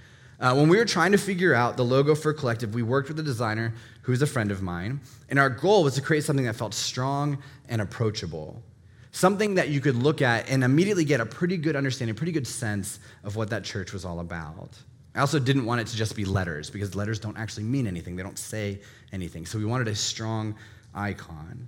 Uh, 0.41 0.55
when 0.55 0.69
we 0.69 0.77
were 0.77 0.85
trying 0.85 1.13
to 1.13 1.19
figure 1.19 1.55
out 1.55 1.77
the 1.77 1.85
logo 1.85 2.15
for 2.15 2.33
Collective, 2.33 2.75
we 2.75 2.83
worked 2.83 3.09
with 3.09 3.19
a 3.19 3.23
designer 3.23 3.75
who's 4.03 4.23
a 4.23 4.27
friend 4.27 4.51
of 4.51 4.63
mine, 4.63 5.01
and 5.29 5.39
our 5.39 5.51
goal 5.51 5.83
was 5.83 5.95
to 5.95 6.01
create 6.01 6.25
something 6.25 6.47
that 6.47 6.55
felt 6.55 6.75
strong 6.75 7.39
and 7.69 7.83
approachable. 7.83 8.63
Something 9.11 9.57
that 9.57 9.69
you 9.69 9.81
could 9.81 9.97
look 9.97 10.23
at 10.23 10.49
and 10.49 10.63
immediately 10.63 11.05
get 11.05 11.21
a 11.21 11.27
pretty 11.27 11.57
good 11.57 11.75
understanding, 11.75 12.15
pretty 12.15 12.33
good 12.33 12.47
sense 12.47 13.01
of 13.25 13.35
what 13.35 13.51
that 13.51 13.65
church 13.65 13.93
was 13.93 14.05
all 14.05 14.21
about. 14.21 14.71
I 15.15 15.21
also 15.21 15.41
didn't 15.41 15.65
want 15.65 15.81
it 15.81 15.89
to 15.89 15.97
just 15.97 16.15
be 16.15 16.25
letters 16.25 16.71
because 16.71 16.95
letters 16.95 17.19
don't 17.19 17.37
actually 17.37 17.65
mean 17.65 17.89
anything, 17.89 18.15
they 18.15 18.23
don't 18.23 18.39
say 18.39 18.81
anything. 19.13 19.45
So 19.45 19.59
we 19.59 19.65
wanted 19.65 19.89
a 19.89 19.95
strong 19.95 20.55
icon. 20.95 21.67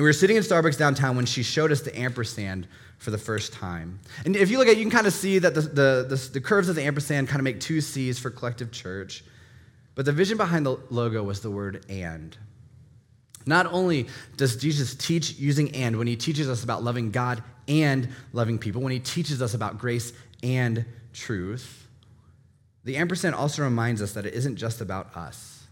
And 0.00 0.04
we 0.04 0.08
were 0.08 0.14
sitting 0.14 0.38
in 0.38 0.42
Starbucks 0.42 0.78
downtown 0.78 1.14
when 1.14 1.26
she 1.26 1.42
showed 1.42 1.70
us 1.70 1.82
the 1.82 1.94
ampersand 1.94 2.66
for 2.96 3.10
the 3.10 3.18
first 3.18 3.52
time. 3.52 4.00
And 4.24 4.34
if 4.34 4.50
you 4.50 4.56
look 4.56 4.66
at 4.66 4.70
it, 4.72 4.78
you 4.78 4.84
can 4.84 4.90
kind 4.90 5.06
of 5.06 5.12
see 5.12 5.38
that 5.38 5.54
the, 5.54 5.60
the, 5.60 6.06
the, 6.08 6.30
the 6.32 6.40
curves 6.40 6.70
of 6.70 6.74
the 6.74 6.82
ampersand 6.82 7.28
kind 7.28 7.38
of 7.38 7.44
make 7.44 7.60
two 7.60 7.82
C's 7.82 8.18
for 8.18 8.30
collective 8.30 8.72
church. 8.72 9.22
But 9.94 10.06
the 10.06 10.12
vision 10.12 10.38
behind 10.38 10.64
the 10.64 10.78
logo 10.88 11.22
was 11.22 11.42
the 11.42 11.50
word 11.50 11.84
and. 11.90 12.34
Not 13.44 13.66
only 13.66 14.06
does 14.38 14.56
Jesus 14.56 14.94
teach 14.94 15.34
using 15.38 15.74
and 15.74 15.98
when 15.98 16.06
he 16.06 16.16
teaches 16.16 16.48
us 16.48 16.64
about 16.64 16.82
loving 16.82 17.10
God 17.10 17.42
and 17.68 18.08
loving 18.32 18.58
people, 18.58 18.80
when 18.80 18.92
he 18.92 19.00
teaches 19.00 19.42
us 19.42 19.52
about 19.52 19.76
grace 19.76 20.14
and 20.42 20.86
truth, 21.12 21.86
the 22.84 22.96
ampersand 22.96 23.34
also 23.34 23.64
reminds 23.64 24.00
us 24.00 24.14
that 24.14 24.24
it 24.24 24.32
isn't 24.32 24.56
just 24.56 24.80
about 24.80 25.14
us. 25.14 25.66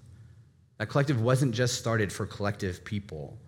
That 0.76 0.90
collective 0.90 1.18
wasn't 1.18 1.54
just 1.54 1.78
started 1.78 2.12
for 2.12 2.26
collective 2.26 2.84
people. 2.84 3.38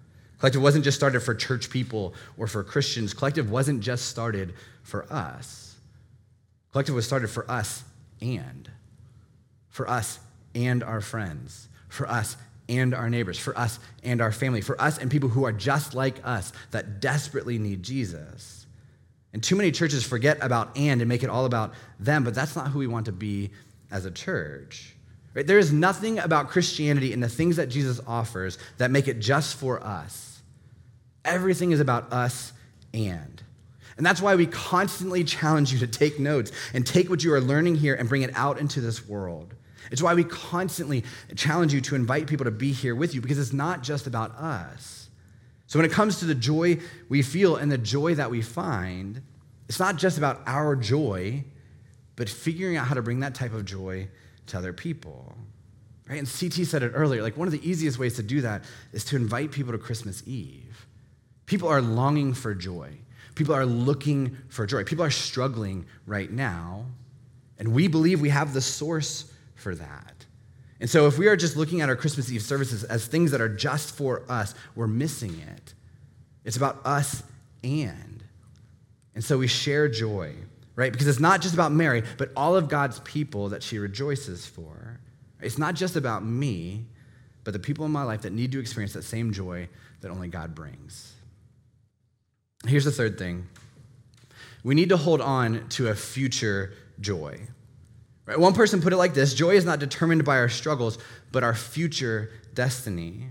Collective 0.41 0.63
wasn't 0.63 0.85
just 0.85 0.97
started 0.97 1.21
for 1.21 1.35
church 1.35 1.69
people 1.69 2.15
or 2.39 2.47
for 2.47 2.65
Christians. 2.65 3.13
Collective 3.13 3.51
wasn't 3.51 3.81
just 3.81 4.07
started 4.07 4.55
for 4.83 5.11
us. 5.13 5.77
Collective 6.73 6.95
was 6.95 7.07
started 7.07 7.29
for 7.29 7.49
us 7.51 7.85
and. 8.23 8.71
For 9.69 9.89
us 9.89 10.19
and 10.55 10.83
our 10.83 11.03
friends. 11.03 11.69
For 11.91 12.09
us 12.09 12.39
and 12.71 12.95
our 12.95 13.11
neighbors. 13.11 13.39
For 13.39 13.57
us 13.59 13.79
and 14.03 14.23
our 14.23 14.33
family. 14.33 14.63
For 14.63 14.81
us 14.81 14.97
and 14.97 15.11
people 15.11 15.29
who 15.29 15.45
are 15.45 15.53
just 15.53 15.93
like 15.93 16.17
us 16.25 16.55
that 16.71 17.01
desperately 17.01 17.59
need 17.59 17.83
Jesus. 17.83 18.65
And 19.35 19.43
too 19.43 19.57
many 19.57 19.71
churches 19.71 20.07
forget 20.07 20.39
about 20.41 20.75
and 20.75 21.03
and 21.03 21.09
make 21.09 21.23
it 21.23 21.29
all 21.29 21.45
about 21.45 21.75
them, 21.99 22.25
but 22.25 22.35
that's 22.35 22.57
not 22.57 22.69
who 22.69 22.79
we 22.79 22.87
want 22.87 23.07
to 23.07 23.13
be 23.13 23.51
as 23.91 24.07
a 24.07 24.11
church. 24.11 24.95
Right? 25.35 25.47
There 25.47 25.59
is 25.59 25.71
nothing 25.71 26.19
about 26.19 26.49
Christianity 26.49 27.13
and 27.13 27.23
the 27.23 27.29
things 27.29 27.57
that 27.57 27.69
Jesus 27.69 28.01
offers 28.07 28.59
that 28.79 28.91
make 28.91 29.07
it 29.07 29.21
just 29.21 29.57
for 29.57 29.85
us. 29.85 30.30
Everything 31.25 31.73
is 31.73 31.81
about 31.81 32.13
us 32.13 32.53
and. 32.93 33.43
And 33.97 34.07
that's 34.07 34.23
why 34.23 34.35
we 34.35 34.47
constantly 34.47 35.25
challenge 35.25 35.73
you 35.73 35.79
to 35.81 35.87
take 35.87 36.19
notes 36.19 36.53
and 36.73 36.87
take 36.87 37.11
what 37.11 37.23
you 37.23 37.35
are 37.35 37.41
learning 37.41 37.77
here 37.77 37.95
and 37.95 38.09
bring 38.09 38.23
it 38.23 38.31
out 38.35 38.59
into 38.59 38.81
this 38.81 39.07
world. 39.07 39.55
It's 39.91 40.03
why 40.03 40.15
we 40.15 40.25
constantly 40.25 41.05
challenge 41.37 41.75
you 41.75 41.81
to 41.83 41.95
invite 41.95 42.27
people 42.27 42.45
to 42.45 42.51
be 42.51 42.73
here 42.73 42.95
with 42.95 43.15
you 43.15 43.21
because 43.21 43.39
it's 43.39 43.53
not 43.53 43.83
just 43.83 44.07
about 44.07 44.31
us. 44.37 45.09
So 45.67 45.79
when 45.79 45.87
it 45.87 45.93
comes 45.93 46.19
to 46.21 46.25
the 46.25 46.35
joy 46.35 46.79
we 47.09 47.23
feel 47.23 47.57
and 47.57 47.71
the 47.71 47.79
joy 47.79 48.15
that 48.15 48.31
we 48.31 48.43
find, 48.43 49.23
it's 49.69 49.79
not 49.79 49.97
just 49.97 50.19
about 50.19 50.41
our 50.47 50.75
joy, 50.75 51.45
but 52.17 52.29
figuring 52.29 52.77
out 52.77 52.87
how 52.87 52.95
to 52.95 53.03
bring 53.03 53.21
that 53.21 53.35
type 53.35 53.55
of 53.55 53.65
joy 53.65 54.09
to 54.49 54.59
other 54.59 54.73
people. 54.73 55.37
Right? 56.09 56.19
And 56.19 56.27
CT 56.27 56.67
said 56.67 56.83
it 56.83 56.93
earlier, 56.95 57.23
like 57.23 57.37
one 57.37 57.47
of 57.47 57.53
the 57.53 57.69
easiest 57.69 57.99
ways 57.99 58.17
to 58.17 58.23
do 58.23 58.41
that 58.41 58.65
is 58.93 59.05
to 59.07 59.17
invite 59.17 59.53
people 59.53 59.73
to 59.73 59.79
Christmas 59.79 60.23
Eve. 60.27 60.70
People 61.51 61.67
are 61.67 61.83
longing 61.83 62.33
for 62.33 62.55
joy. 62.55 62.93
People 63.35 63.57
are 63.57 63.67
looking 63.67 64.37
for 64.51 64.67
joy. 64.67 64.85
People 64.85 65.05
are 65.05 65.11
struggling 65.11 65.85
right 66.07 66.31
now. 66.31 66.87
And 67.59 67.75
we 67.75 67.89
believe 67.89 68.21
we 68.21 68.29
have 68.29 68.55
the 68.55 68.61
source 68.61 69.33
for 69.57 69.75
that. 69.75 70.27
And 70.79 70.89
so, 70.89 71.09
if 71.09 71.19
we 71.19 71.27
are 71.27 71.35
just 71.35 71.57
looking 71.57 71.81
at 71.81 71.89
our 71.89 71.97
Christmas 71.97 72.31
Eve 72.31 72.43
services 72.43 72.85
as 72.85 73.05
things 73.05 73.33
that 73.33 73.41
are 73.41 73.49
just 73.49 73.97
for 73.97 74.23
us, 74.29 74.55
we're 74.77 74.87
missing 74.87 75.41
it. 75.41 75.75
It's 76.45 76.57
about 76.57 76.87
us 76.87 77.25
and. 77.65 78.23
And 79.17 79.25
so 79.25 79.37
we 79.37 79.49
share 79.49 79.89
joy, 79.89 80.33
right? 80.77 80.93
Because 80.93 81.09
it's 81.09 81.19
not 81.19 81.43
just 81.43 81.53
about 81.53 81.73
Mary, 81.73 82.05
but 82.17 82.31
all 82.37 82.55
of 82.55 82.69
God's 82.69 83.01
people 83.01 83.49
that 83.49 83.65
she 83.65 83.81
rejoices 83.81 84.47
for. 84.47 85.01
It's 85.41 85.59
not 85.59 85.75
just 85.75 85.97
about 85.97 86.25
me, 86.25 86.85
but 87.43 87.55
the 87.55 87.59
people 87.59 87.85
in 87.87 87.91
my 87.91 88.05
life 88.05 88.23
that 88.23 88.33
need 88.33 88.53
to 88.53 88.61
experience 88.61 88.93
that 88.93 89.03
same 89.03 89.33
joy 89.33 89.69
that 90.01 90.13
only 90.13 90.29
God 90.29 90.55
brings. 90.55 91.17
Here's 92.67 92.85
the 92.85 92.93
third 92.93 93.19
thing 93.19 93.49
we 94.63 94.75
need 94.75 94.91
to 94.91 94.97
hold 94.97 95.21
on 95.21 95.69
to 95.71 95.89
a 95.89 95.95
future 95.95 96.75
joy. 97.01 97.41
Right? 98.27 98.39
One 98.39 98.53
person 98.53 98.83
put 98.83 98.93
it 98.93 98.97
like 98.97 99.15
this 99.15 99.35
joy 99.35 99.55
is 99.55 99.65
not 99.65 99.79
determined 99.79 100.25
by 100.25 100.37
our 100.37 100.49
struggles, 100.49 100.99
but 101.33 101.43
our 101.43 101.55
future 101.55 102.31
destiny. 102.55 103.29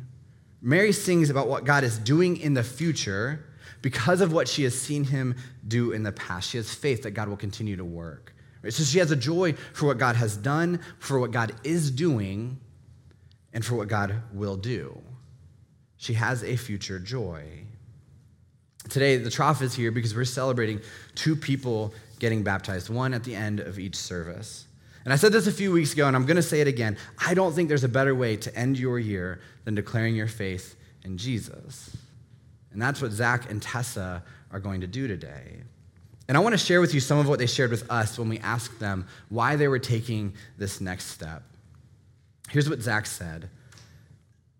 Mary 0.61 0.91
sings 0.91 1.29
about 1.29 1.47
what 1.47 1.63
God 1.63 1.83
is 1.83 1.97
doing 1.97 2.37
in 2.37 2.53
the 2.53 2.63
future 2.63 3.45
because 3.81 4.19
of 4.21 4.33
what 4.33 4.47
she 4.47 4.63
has 4.63 4.79
seen 4.79 5.05
him 5.05 5.35
do 5.67 5.91
in 5.91 6.03
the 6.03 6.11
past. 6.11 6.49
She 6.49 6.57
has 6.57 6.73
faith 6.73 7.03
that 7.03 7.11
God 7.11 7.29
will 7.29 7.37
continue 7.37 7.77
to 7.77 7.85
work. 7.85 8.33
Right? 8.61 8.73
So 8.73 8.83
she 8.83 8.99
has 8.99 9.11
a 9.11 9.15
joy 9.15 9.53
for 9.73 9.85
what 9.85 9.97
God 9.97 10.15
has 10.15 10.35
done, 10.35 10.81
for 10.97 11.19
what 11.19 11.31
God 11.31 11.53
is 11.63 11.91
doing, 11.91 12.59
and 13.53 13.63
for 13.63 13.75
what 13.75 13.87
God 13.87 14.21
will 14.33 14.57
do. 14.57 15.01
She 15.97 16.13
has 16.13 16.43
a 16.43 16.55
future 16.55 16.99
joy. 16.99 17.63
Today, 18.89 19.17
the 19.17 19.29
trough 19.29 19.61
is 19.61 19.73
here 19.73 19.91
because 19.91 20.15
we're 20.15 20.25
celebrating 20.25 20.81
two 21.15 21.35
people 21.35 21.93
getting 22.19 22.43
baptized, 22.43 22.89
one 22.89 23.13
at 23.13 23.23
the 23.23 23.35
end 23.35 23.59
of 23.59 23.79
each 23.79 23.95
service. 23.95 24.65
And 25.05 25.13
I 25.13 25.15
said 25.15 25.31
this 25.31 25.47
a 25.47 25.51
few 25.51 25.71
weeks 25.71 25.93
ago, 25.93 26.07
and 26.07 26.15
I'm 26.15 26.25
going 26.25 26.35
to 26.35 26.43
say 26.43 26.61
it 26.61 26.67
again. 26.67 26.97
I 27.25 27.33
don't 27.33 27.53
think 27.53 27.69
there's 27.69 27.83
a 27.83 27.89
better 27.89 28.13
way 28.13 28.35
to 28.37 28.55
end 28.55 28.77
your 28.77 28.99
year 28.99 29.39
than 29.63 29.75
declaring 29.75 30.15
your 30.15 30.27
faith 30.27 30.75
in 31.03 31.17
Jesus. 31.17 31.95
And 32.71 32.81
that's 32.81 33.01
what 33.01 33.11
Zach 33.11 33.49
and 33.49 33.61
Tessa 33.61 34.23
are 34.51 34.59
going 34.59 34.81
to 34.81 34.87
do 34.87 35.07
today. 35.07 35.61
And 36.27 36.37
I 36.37 36.41
want 36.41 36.53
to 36.53 36.57
share 36.57 36.81
with 36.81 36.93
you 36.93 36.99
some 36.99 37.17
of 37.17 37.27
what 37.27 37.39
they 37.39 37.47
shared 37.47 37.71
with 37.71 37.89
us 37.89 38.19
when 38.19 38.29
we 38.29 38.37
asked 38.39 38.79
them 38.79 39.07
why 39.29 39.55
they 39.55 39.67
were 39.67 39.79
taking 39.79 40.33
this 40.57 40.79
next 40.79 41.05
step. 41.07 41.41
Here's 42.49 42.69
what 42.69 42.81
Zach 42.81 43.05
said 43.05 43.49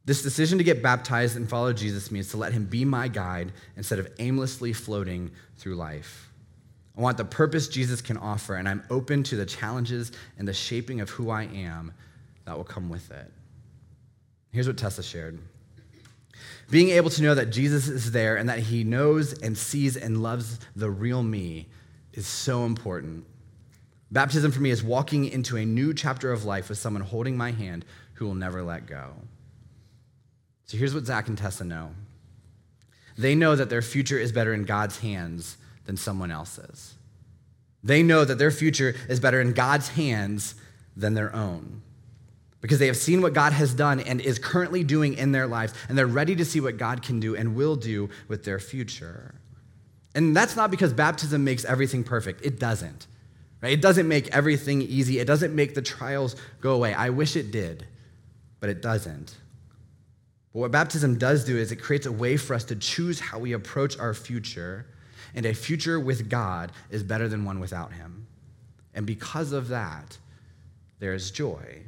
this 0.06 0.24
decision 0.24 0.58
to 0.58 0.64
get 0.64 0.82
baptized 0.82 1.36
and 1.36 1.48
follow 1.48 1.74
Jesus 1.74 2.10
means 2.10 2.30
to 2.30 2.38
let 2.38 2.54
him 2.54 2.66
be 2.66 2.86
my 2.86 3.08
guide 3.08 3.52
instead 3.78 4.00
of 4.00 4.12
aimlessly 4.20 4.74
floating 4.74 5.32
through 5.58 5.76
life. 5.76 6.30
I 6.98 7.02
want 7.02 7.18
the 7.18 7.26
purpose 7.26 7.68
Jesus 7.68 8.02
can 8.02 8.18
offer, 8.18 8.56
and 8.56 8.68
I'm 8.68 8.84
open 8.90 9.24
to 9.24 9.36
the 9.36 9.46
challenges 9.46 10.12
and 10.38 10.48
the 10.48 10.54
shaping 10.54 11.00
of 11.00 11.10
who 11.10 11.30
I 11.30 11.44
am 11.44 11.94
that 12.46 12.58
will 12.58 12.64
come 12.64 12.90
with 12.90 13.12
it. 13.12 13.32
Here's 14.52 14.68
what 14.68 14.78
Tessa 14.78 15.04
shared 15.04 15.40
Being 16.70 16.90
able 16.90 17.10
to 17.12 17.22
know 17.22 17.36
that 17.36 17.52
Jesus 17.52 17.88
is 17.88 18.12
there 18.12 18.36
and 18.36 18.50
that 18.50 18.60
he 18.60 18.84
knows 18.84 19.34
and 19.42 19.58
sees 19.58 19.96
and 19.96 20.22
loves 20.22 20.60
the 20.76 20.90
real 20.90 21.24
me 21.24 21.68
is 22.14 22.28
so 22.28 22.66
important. 22.66 23.26
Baptism 24.12 24.52
for 24.52 24.60
me 24.60 24.72
is 24.72 24.84
walking 24.84 25.26
into 25.26 25.56
a 25.56 25.66
new 25.66 25.94
chapter 25.94 26.32
of 26.32 26.44
life 26.44 26.68
with 26.68 26.80
someone 26.80 27.04
holding 27.04 27.38
my 27.38 27.52
hand 27.52 27.86
who 28.16 28.26
will 28.26 28.36
never 28.36 28.64
let 28.64 28.88
go. 28.88 29.14
So 30.70 30.78
here's 30.78 30.94
what 30.94 31.08
Zach 31.08 31.28
and 31.28 31.36
Tessa 31.36 31.64
know 31.64 31.90
they 33.18 33.34
know 33.34 33.56
that 33.56 33.72
their 33.72 33.82
future 33.82 34.20
is 34.20 34.32
better 34.32 34.54
in 34.54 34.66
God's 34.66 35.00
hands 35.00 35.58
than 35.86 35.98
someone 35.98 36.30
else's. 36.30 36.94
They 37.84 38.04
know 38.04 38.24
that 38.24 38.38
their 38.38 38.52
future 38.52 38.94
is 39.10 39.20
better 39.20 39.42
in 39.42 39.54
God's 39.54 39.90
hands 39.90 40.54
than 40.96 41.16
their 41.16 41.36
own 41.36 41.82
because 42.62 42.78
they 42.78 42.86
have 42.86 42.98
seen 42.98 43.24
what 43.24 43.34
God 43.34 43.52
has 43.52 43.74
done 43.74 44.00
and 44.00 44.22
is 44.22 44.38
currently 44.38 44.84
doing 44.84 45.16
in 45.16 45.32
their 45.32 45.48
lives, 45.48 45.74
and 45.88 45.98
they're 45.98 46.06
ready 46.06 46.36
to 46.36 46.46
see 46.46 46.62
what 46.62 46.78
God 46.78 47.02
can 47.02 47.20
do 47.20 47.36
and 47.36 47.56
will 47.56 47.76
do 47.76 48.12
with 48.28 48.44
their 48.44 48.60
future. 48.60 49.34
And 50.14 50.38
that's 50.38 50.56
not 50.56 50.70
because 50.70 50.94
baptism 50.94 51.44
makes 51.44 51.66
everything 51.66 52.04
perfect, 52.04 52.46
it 52.46 52.60
doesn't. 52.60 53.08
Right? 53.60 53.74
It 53.74 53.82
doesn't 53.82 54.08
make 54.08 54.28
everything 54.28 54.84
easy, 54.84 55.18
it 55.18 55.26
doesn't 55.26 55.56
make 55.56 55.74
the 55.74 55.82
trials 55.82 56.36
go 56.62 56.74
away. 56.74 56.94
I 56.94 57.10
wish 57.10 57.36
it 57.36 57.50
did, 57.50 57.88
but 58.60 58.70
it 58.70 58.84
doesn't. 58.84 59.36
But 60.54 60.60
what 60.60 60.72
baptism 60.72 61.18
does 61.18 61.44
do 61.46 61.58
is 61.58 61.72
it 61.72 61.78
creates 61.78 62.06
a 62.06 62.12
way 62.12 62.38
for 62.38 62.54
us 62.54 62.64
to 62.66 62.76
choose 62.76 63.20
how 63.20 63.40
we 63.40 63.54
approach 63.54 63.98
our 64.00 64.14
future, 64.14 64.88
and 65.36 65.46
a 65.46 65.54
future 65.54 66.00
with 66.00 66.30
God 66.30 66.72
is 66.90 67.04
better 67.04 67.28
than 67.28 67.46
one 67.46 67.60
without 67.60 67.94
Him. 67.94 68.28
And 68.94 69.06
because 69.06 69.52
of 69.52 69.68
that, 69.68 70.18
there 71.00 71.14
is 71.14 71.32
joy. 71.32 71.84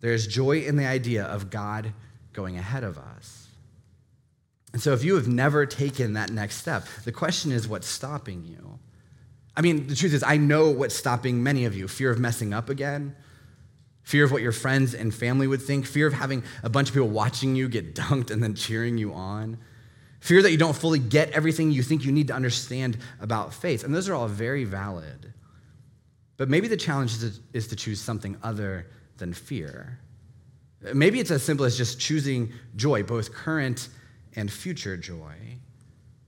There 0.00 0.12
is 0.12 0.26
joy 0.26 0.60
in 0.60 0.76
the 0.76 0.86
idea 0.86 1.24
of 1.24 1.50
God 1.50 1.92
going 2.32 2.58
ahead 2.58 2.84
of 2.84 2.98
us. 2.98 3.48
And 4.72 4.80
so, 4.80 4.92
if 4.92 5.04
you 5.04 5.16
have 5.16 5.28
never 5.28 5.66
taken 5.66 6.14
that 6.14 6.30
next 6.30 6.56
step, 6.56 6.86
the 7.04 7.12
question 7.12 7.52
is 7.52 7.68
what's 7.68 7.86
stopping 7.86 8.44
you? 8.44 8.78
I 9.56 9.60
mean, 9.60 9.86
the 9.86 9.94
truth 9.94 10.14
is, 10.14 10.22
I 10.22 10.38
know 10.38 10.70
what's 10.70 10.94
stopping 10.94 11.42
many 11.42 11.66
of 11.66 11.76
you 11.76 11.88
fear 11.88 12.10
of 12.10 12.18
messing 12.18 12.54
up 12.54 12.70
again, 12.70 13.14
fear 14.02 14.24
of 14.24 14.32
what 14.32 14.42
your 14.42 14.52
friends 14.52 14.94
and 14.94 15.14
family 15.14 15.46
would 15.46 15.62
think, 15.62 15.86
fear 15.86 16.06
of 16.06 16.12
having 16.12 16.42
a 16.62 16.68
bunch 16.68 16.88
of 16.88 16.94
people 16.94 17.08
watching 17.08 17.54
you 17.54 17.68
get 17.68 17.94
dunked 17.96 18.30
and 18.30 18.42
then 18.42 18.54
cheering 18.54 18.98
you 18.98 19.12
on, 19.12 19.58
fear 20.20 20.42
that 20.42 20.50
you 20.50 20.56
don't 20.56 20.76
fully 20.76 20.98
get 20.98 21.30
everything 21.30 21.70
you 21.70 21.82
think 21.82 22.04
you 22.04 22.12
need 22.12 22.28
to 22.28 22.34
understand 22.34 22.96
about 23.20 23.52
faith. 23.52 23.84
And 23.84 23.94
those 23.94 24.08
are 24.08 24.14
all 24.14 24.28
very 24.28 24.64
valid. 24.64 25.32
But 26.36 26.48
maybe 26.48 26.68
the 26.68 26.76
challenge 26.76 27.12
is 27.12 27.38
to, 27.38 27.42
is 27.52 27.68
to 27.68 27.76
choose 27.76 28.00
something 28.00 28.36
other 28.42 28.86
than 29.18 29.32
fear. 29.32 29.98
Maybe 30.94 31.20
it's 31.20 31.30
as 31.30 31.42
simple 31.42 31.64
as 31.64 31.76
just 31.76 32.00
choosing 32.00 32.52
joy, 32.74 33.04
both 33.04 33.32
current 33.32 33.88
and 34.34 34.50
future 34.50 34.96
joy. 34.96 35.34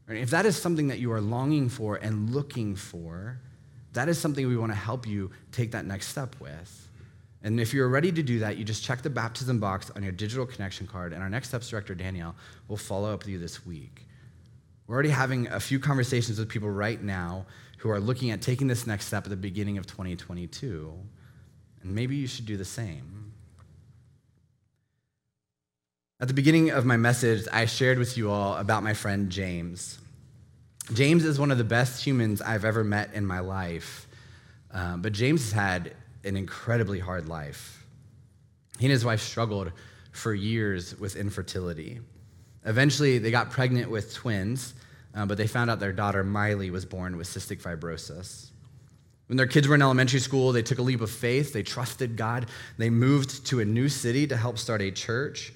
If 0.09 0.31
that 0.31 0.47
is 0.47 0.57
something 0.57 0.89
that 0.89 0.99
you 0.99 1.11
are 1.13 1.21
longing 1.21 1.69
for 1.69 1.97
and 1.97 2.31
looking 2.31 2.77
for, 2.77 3.41
that 3.95 4.09
is 4.09 4.19
something 4.19 4.47
we 4.47 4.57
want 4.57 4.71
to 4.71 4.79
help 4.79 5.07
you 5.07 5.31
take 5.51 5.73
that 5.73 5.87
next 5.87 6.09
step 6.09 6.37
with. 6.41 6.89
And 7.45 7.61
if 7.61 7.75
you're 7.75 7.89
ready 7.89 8.11
to 8.11 8.23
do 8.23 8.39
that, 8.39 8.57
you 8.57 8.65
just 8.65 8.83
check 8.83 9.03
the 9.03 9.11
baptism 9.11 9.61
box 9.61 9.91
on 9.95 10.03
your 10.03 10.13
digital 10.13 10.47
connection 10.47 10.87
card, 10.87 11.13
and 11.13 11.23
our 11.23 11.29
next 11.29 11.49
steps 11.49 11.69
director, 11.69 11.95
Danielle, 11.95 12.35
will 12.69 12.79
follow 12.79 13.13
up 13.13 13.21
with 13.21 13.29
you 13.29 13.39
this 13.39 13.67
week. 13.67 14.07
We're 14.87 14.95
already 14.95 15.11
having 15.11 15.49
a 15.49 15.61
few 15.61 15.79
conversations 15.79 16.39
with 16.39 16.49
people 16.49 16.71
right 16.71 17.01
now 17.01 17.45
who 17.79 17.91
are 17.91 18.01
looking 18.01 18.31
at 18.31 18.41
taking 18.41 18.67
this 18.67 18.87
next 18.87 19.07
step 19.07 19.25
at 19.25 19.31
the 19.31 19.37
beginning 19.37 19.77
of 19.77 19.87
2022. 19.87 20.91
And 21.83 21.95
maybe 21.95 22.17
you 22.17 22.27
should 22.27 22.47
do 22.47 22.57
the 22.57 22.65
same. 22.65 23.33
At 26.21 26.29
the 26.29 26.35
beginning 26.35 26.71
of 26.71 26.87
my 26.87 26.97
message, 26.97 27.47
I 27.53 27.67
shared 27.67 27.99
with 27.99 28.17
you 28.17 28.31
all 28.31 28.57
about 28.57 28.83
my 28.83 28.95
friend 28.95 29.29
James. 29.29 29.99
James 30.95 31.27
is 31.27 31.39
one 31.39 31.51
of 31.51 31.59
the 31.59 31.65
best 31.65 32.07
humans 32.07 32.41
I've 32.41 32.65
ever 32.65 32.85
met 32.85 33.13
in 33.13 33.27
my 33.27 33.41
life, 33.41 34.07
um, 34.71 35.03
but 35.03 35.13
James 35.13 35.43
has 35.43 35.53
had 35.53 35.95
an 36.25 36.37
incredibly 36.37 36.99
hard 36.99 37.29
life. 37.29 37.85
He 38.79 38.87
and 38.87 38.93
his 38.93 39.05
wife 39.05 39.21
struggled 39.21 39.73
for 40.13 40.35
years 40.35 40.99
with 40.99 41.17
infertility. 41.17 42.01
Eventually, 42.65 43.19
they 43.19 43.31
got 43.31 43.51
pregnant 43.51 43.91
with 43.91 44.15
twins, 44.15 44.75
uh, 45.15 45.27
but 45.27 45.37
they 45.37 45.47
found 45.47 45.71
out 45.71 45.81
their 45.81 45.93
daughter, 45.93 46.25
Miley, 46.25 46.71
was 46.71 46.85
born 46.85 47.17
with 47.17 47.27
cystic 47.29 47.61
fibrosis. 47.61 48.51
When 49.27 49.37
their 49.37 49.47
kids 49.47 49.67
were 49.67 49.75
in 49.75 49.83
elementary 49.83 50.21
school, 50.21 50.53
they 50.53 50.63
took 50.63 50.79
a 50.79 50.83
leap 50.83 51.01
of 51.01 51.11
faith. 51.11 51.53
They 51.53 51.63
trusted 51.63 52.17
God. 52.17 52.47
They 52.77 52.91
moved 52.91 53.47
to 53.47 53.61
a 53.61 53.65
new 53.65 53.89
city 53.89 54.27
to 54.27 54.37
help 54.37 54.59
start 54.59 54.83
a 54.83 54.91
church. 54.91 55.53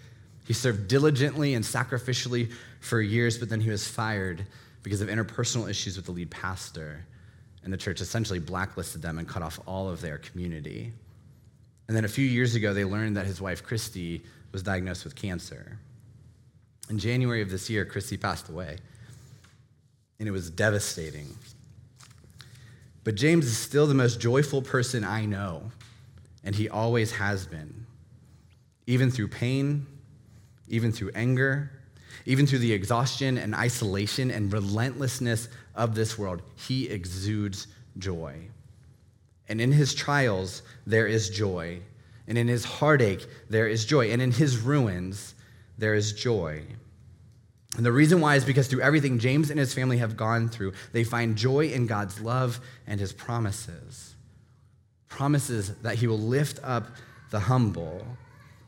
He 0.46 0.54
served 0.54 0.88
diligently 0.88 1.54
and 1.54 1.64
sacrificially 1.64 2.50
for 2.80 3.00
years, 3.00 3.36
but 3.36 3.50
then 3.50 3.60
he 3.60 3.68
was 3.68 3.86
fired 3.86 4.46
because 4.82 5.02
of 5.02 5.08
interpersonal 5.08 5.68
issues 5.68 5.96
with 5.96 6.06
the 6.06 6.12
lead 6.12 6.30
pastor. 6.30 7.04
And 7.64 7.72
the 7.72 7.76
church 7.76 8.00
essentially 8.00 8.38
blacklisted 8.38 9.02
them 9.02 9.18
and 9.18 9.28
cut 9.28 9.42
off 9.42 9.60
all 9.66 9.88
of 9.88 10.00
their 10.00 10.18
community. 10.18 10.92
And 11.88 11.96
then 11.96 12.04
a 12.04 12.08
few 12.08 12.24
years 12.24 12.54
ago, 12.54 12.72
they 12.72 12.84
learned 12.84 13.16
that 13.16 13.26
his 13.26 13.40
wife, 13.40 13.62
Christy, 13.62 14.22
was 14.52 14.62
diagnosed 14.62 15.04
with 15.04 15.14
cancer. 15.14 15.78
In 16.88 16.98
January 16.98 17.42
of 17.42 17.50
this 17.50 17.68
year, 17.68 17.84
Christy 17.84 18.16
passed 18.16 18.48
away. 18.48 18.78
And 20.18 20.28
it 20.28 20.32
was 20.32 20.50
devastating. 20.50 21.34
But 23.04 23.14
James 23.14 23.46
is 23.46 23.56
still 23.56 23.86
the 23.86 23.94
most 23.94 24.20
joyful 24.20 24.60
person 24.60 25.02
I 25.02 25.24
know, 25.24 25.70
and 26.44 26.54
he 26.54 26.68
always 26.68 27.12
has 27.12 27.46
been. 27.46 27.86
Even 28.86 29.10
through 29.10 29.28
pain, 29.28 29.86
even 30.68 30.92
through 30.92 31.12
anger, 31.14 31.70
even 32.26 32.46
through 32.46 32.58
the 32.58 32.72
exhaustion 32.72 33.38
and 33.38 33.54
isolation 33.54 34.30
and 34.30 34.52
relentlessness 34.52 35.48
of 35.78 35.94
this 35.94 36.18
world, 36.18 36.42
he 36.56 36.88
exudes 36.88 37.66
joy. 37.96 38.48
And 39.48 39.60
in 39.60 39.72
his 39.72 39.94
trials, 39.94 40.62
there 40.86 41.06
is 41.06 41.30
joy. 41.30 41.80
And 42.26 42.36
in 42.36 42.48
his 42.48 42.64
heartache, 42.64 43.26
there 43.48 43.66
is 43.66 43.86
joy. 43.86 44.10
And 44.10 44.20
in 44.20 44.32
his 44.32 44.58
ruins, 44.58 45.34
there 45.78 45.94
is 45.94 46.12
joy. 46.12 46.62
And 47.76 47.86
the 47.86 47.92
reason 47.92 48.20
why 48.20 48.36
is 48.36 48.44
because 48.44 48.66
through 48.66 48.82
everything 48.82 49.18
James 49.18 49.50
and 49.50 49.58
his 49.58 49.72
family 49.72 49.98
have 49.98 50.16
gone 50.16 50.50
through, 50.50 50.74
they 50.92 51.04
find 51.04 51.36
joy 51.36 51.68
in 51.68 51.86
God's 51.86 52.20
love 52.20 52.60
and 52.86 53.00
his 53.00 53.12
promises. 53.14 54.14
Promises 55.08 55.74
that 55.76 55.96
he 55.96 56.06
will 56.06 56.18
lift 56.18 56.60
up 56.62 56.88
the 57.30 57.40
humble 57.40 58.04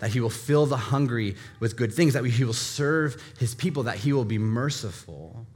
that 0.00 0.10
he 0.10 0.20
will 0.20 0.30
fill 0.30 0.66
the 0.66 0.76
hungry 0.76 1.36
with 1.60 1.76
good 1.76 1.92
things, 1.92 2.14
that 2.14 2.24
he 2.24 2.44
will 2.44 2.52
serve 2.52 3.22
his 3.38 3.54
people, 3.54 3.84
that 3.84 3.98
he 3.98 4.12
will 4.12 4.24
be 4.24 4.38
merciful. 4.38 5.46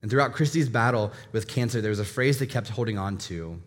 And 0.00 0.10
throughout 0.10 0.32
Christy's 0.32 0.68
battle 0.68 1.12
with 1.32 1.48
cancer, 1.48 1.80
there 1.80 1.90
was 1.90 1.98
a 1.98 2.04
phrase 2.04 2.38
they 2.38 2.46
kept 2.46 2.68
holding 2.68 2.98
on 2.98 3.18
to, 3.18 3.60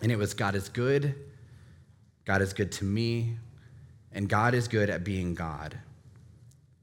and 0.00 0.12
it 0.12 0.16
was 0.16 0.34
God 0.34 0.54
is 0.54 0.68
good, 0.68 1.14
God 2.24 2.40
is 2.40 2.52
good 2.52 2.70
to 2.72 2.84
me, 2.84 3.36
and 4.12 4.28
God 4.28 4.54
is 4.54 4.68
good 4.68 4.90
at 4.90 5.04
being 5.04 5.34
God. 5.34 5.76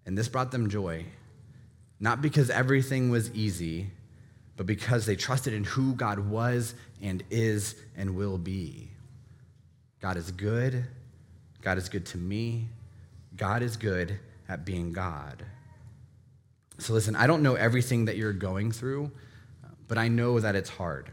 And 0.05 0.17
this 0.17 0.27
brought 0.27 0.51
them 0.51 0.69
joy, 0.69 1.05
not 1.99 2.21
because 2.21 2.49
everything 2.49 3.09
was 3.09 3.31
easy, 3.33 3.91
but 4.57 4.65
because 4.65 5.05
they 5.05 5.15
trusted 5.15 5.53
in 5.53 5.63
who 5.63 5.93
God 5.93 6.19
was 6.19 6.75
and 7.01 7.23
is 7.29 7.75
and 7.95 8.15
will 8.15 8.37
be. 8.37 8.89
God 10.01 10.17
is 10.17 10.31
good 10.31 10.85
God 11.61 11.77
is 11.77 11.89
good 11.89 12.05
to 12.07 12.17
me. 12.17 12.67
God 13.37 13.61
is 13.61 13.77
good 13.77 14.19
at 14.49 14.65
being 14.65 14.91
God. 14.91 15.43
So, 16.77 16.93
listen, 16.93 17.15
I 17.15 17.27
don't 17.27 17.43
know 17.43 17.55
everything 17.55 18.05
that 18.05 18.17
you're 18.17 18.33
going 18.33 18.71
through, 18.71 19.11
but 19.87 19.97
I 19.97 20.07
know 20.07 20.39
that 20.39 20.55
it's 20.55 20.69
hard. 20.69 21.11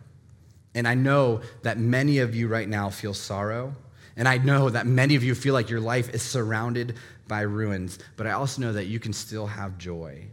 And 0.74 0.86
I 0.86 0.94
know 0.94 1.40
that 1.62 1.78
many 1.78 2.18
of 2.18 2.34
you 2.34 2.48
right 2.48 2.68
now 2.68 2.90
feel 2.90 3.14
sorrow. 3.14 3.74
And 4.16 4.28
I 4.28 4.38
know 4.38 4.70
that 4.70 4.86
many 4.86 5.14
of 5.16 5.24
you 5.24 5.34
feel 5.34 5.54
like 5.54 5.70
your 5.70 5.80
life 5.80 6.14
is 6.14 6.22
surrounded 6.22 6.96
by 7.26 7.42
ruins. 7.42 7.98
But 8.16 8.26
I 8.26 8.32
also 8.32 8.62
know 8.62 8.72
that 8.72 8.86
you 8.86 8.98
can 8.98 9.12
still 9.12 9.46
have 9.46 9.78
joy. 9.78 10.24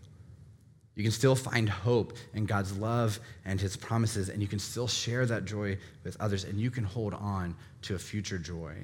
You 0.95 1.03
can 1.03 1.11
still 1.11 1.35
find 1.35 1.67
hope 1.67 2.13
in 2.33 2.45
God's 2.45 2.77
love 2.77 3.19
and 3.43 3.59
his 3.59 3.75
promises. 3.75 4.29
And 4.29 4.41
you 4.41 4.47
can 4.47 4.59
still 4.59 4.87
share 4.87 5.25
that 5.25 5.45
joy 5.45 5.77
with 6.03 6.15
others. 6.19 6.43
And 6.43 6.59
you 6.59 6.71
can 6.71 6.83
hold 6.83 7.13
on 7.13 7.55
to 7.83 7.95
a 7.95 7.99
future 7.99 8.37
joy 8.37 8.75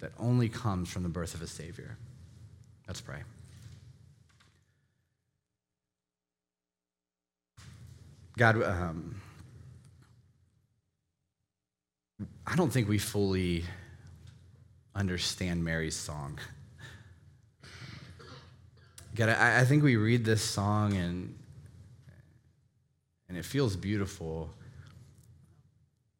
that 0.00 0.12
only 0.18 0.48
comes 0.48 0.88
from 0.88 1.02
the 1.02 1.08
birth 1.08 1.34
of 1.34 1.42
a 1.42 1.46
Savior. 1.46 1.96
Let's 2.86 3.00
pray. 3.00 3.22
God, 8.40 8.62
um, 8.62 9.20
I 12.46 12.56
don't 12.56 12.72
think 12.72 12.88
we 12.88 12.96
fully 12.96 13.64
understand 14.94 15.62
Mary's 15.62 15.94
song. 15.94 16.38
God, 19.14 19.28
I, 19.28 19.60
I 19.60 19.64
think 19.66 19.82
we 19.82 19.96
read 19.96 20.24
this 20.24 20.40
song 20.40 20.94
and, 20.94 21.38
and 23.28 23.36
it 23.36 23.44
feels 23.44 23.76
beautiful. 23.76 24.48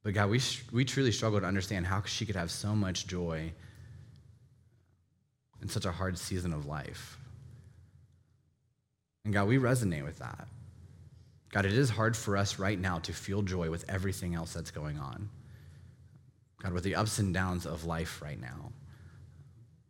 But 0.03 0.13
God, 0.13 0.29
we, 0.29 0.43
we 0.73 0.85
truly 0.85 1.13
struggle 1.13 1.41
to 1.41 1.47
understand 1.47 1.87
how 1.87 2.03
she 2.03 2.27
could 2.27 2.37
have 2.37 2.51
so 2.51 2.77
much 2.77 3.07
joy 3.07 3.51
in 5.63 5.71
such 5.71 5.87
a 5.87 5.93
hard 5.93 6.19
season 6.19 6.53
of 6.53 6.67
life. 6.67 7.17
And 9.25 9.33
God, 9.33 9.49
we 9.49 9.57
resonate 9.57 10.05
with 10.05 10.19
that. 10.19 10.49
God, 11.53 11.67
it 11.67 11.73
is 11.73 11.91
hard 11.91 12.17
for 12.17 12.37
us 12.37 12.59
right 12.59 12.79
now 12.79 12.99
to 13.01 13.13
feel 13.13 13.43
joy 13.43 13.71
with 13.71 13.85
everything 13.89 14.35
else 14.35 14.53
that's 14.53 14.71
going 14.71 14.99
on. 14.99 15.29
God, 16.63 16.73
with 16.73 16.85
the 16.85 16.95
ups 16.95 17.19
and 17.19 17.35
downs 17.35 17.67
of 17.67 17.85
life 17.85 18.21
right 18.23 18.41
now, 18.41 18.73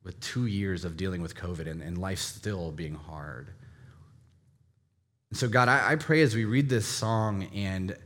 with 0.02 0.18
two 0.20 0.46
years 0.46 0.84
of 0.84 0.96
dealing 0.96 1.20
with 1.20 1.34
COVID 1.34 1.70
and, 1.70 1.82
and 1.82 1.98
life 1.98 2.18
still 2.18 2.70
being 2.70 2.94
hard. 2.94 3.50
And 5.30 5.38
so, 5.38 5.48
God, 5.48 5.68
I, 5.68 5.92
I 5.92 5.96
pray 5.96 6.22
as 6.22 6.34
we 6.34 6.44
read 6.44 6.68
this 6.68 6.86
song 6.86 7.44
and 7.54 7.96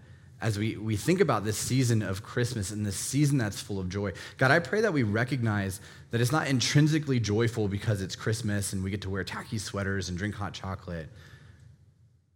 as 0.41 0.59
we, 0.59 0.77
we 0.77 0.97
think 0.97 1.21
about 1.21 1.45
this 1.45 1.57
season 1.57 2.03
of 2.03 2.23
Christmas 2.23 2.71
and 2.71 2.85
this 2.85 2.97
season 2.97 3.39
that's 3.39 3.61
full 3.61 3.79
of 3.79 3.89
joy, 3.89 4.13
God, 4.37 4.51
I 4.51 4.59
pray 4.59 4.81
that 4.81 4.93
we 4.93 5.05
recognize 5.05 5.81
that 6.11 6.21
it's 6.21 6.33
not 6.33 6.49
intrinsically 6.49 7.21
joyful 7.21 7.69
because 7.69 8.03
it's 8.03 8.17
Christmas 8.17 8.73
and 8.73 8.83
we 8.83 8.91
get 8.91 9.03
to 9.03 9.11
wear 9.11 9.25
tacky 9.25 9.59
sweaters 9.59 10.09
and 10.09 10.19
drink 10.19 10.35
hot 10.35 10.53
chocolate. 10.53 11.09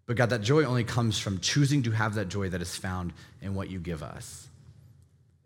But 0.09 0.17
God, 0.17 0.31
that 0.31 0.41
joy 0.41 0.65
only 0.65 0.85
comes 0.85 1.19
from 1.19 1.39
choosing 1.39 1.83
to 1.83 1.91
have 1.91 2.15
that 2.15 2.31
joy 2.31 2.49
that 2.49 2.63
is 2.63 2.75
found 2.75 3.13
in 3.43 3.55
what 3.55 3.69
you 3.69 3.79
give 3.79 4.03
us, 4.03 4.49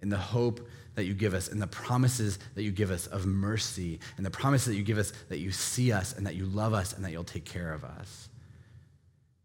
in 0.01 0.09
the 0.09 0.17
hope 0.17 0.61
that 0.95 1.05
you 1.05 1.15
give 1.15 1.35
us, 1.35 1.49
in 1.49 1.59
the 1.59 1.67
promises 1.67 2.39
that 2.55 2.63
you 2.63 2.71
give 2.71 2.93
us 2.93 3.09
of 3.09 3.27
mercy, 3.27 3.99
and 4.17 4.25
the 4.25 4.31
promise 4.31 4.65
that 4.67 4.77
you 4.77 4.85
give 4.85 4.99
us 4.99 5.13
that 5.31 5.41
you 5.41 5.51
see 5.51 5.91
us 5.91 6.17
and 6.17 6.25
that 6.29 6.37
you 6.37 6.47
love 6.47 6.75
us 6.75 6.93
and 6.93 7.05
that 7.05 7.11
you'll 7.11 7.25
take 7.25 7.45
care 7.45 7.75
of 7.75 7.83
us. 7.83 8.29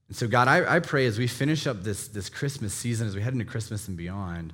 And 0.07 0.15
so, 0.15 0.27
God, 0.27 0.47
I, 0.47 0.75
I 0.75 0.79
pray 0.79 1.07
as 1.07 1.17
we 1.17 1.25
finish 1.25 1.65
up 1.65 1.81
this, 1.81 2.09
this 2.09 2.29
Christmas 2.29 2.71
season, 2.71 3.07
as 3.07 3.15
we 3.15 3.21
head 3.23 3.33
into 3.33 3.43
Christmas 3.43 3.87
and 3.87 3.97
beyond, 3.97 4.53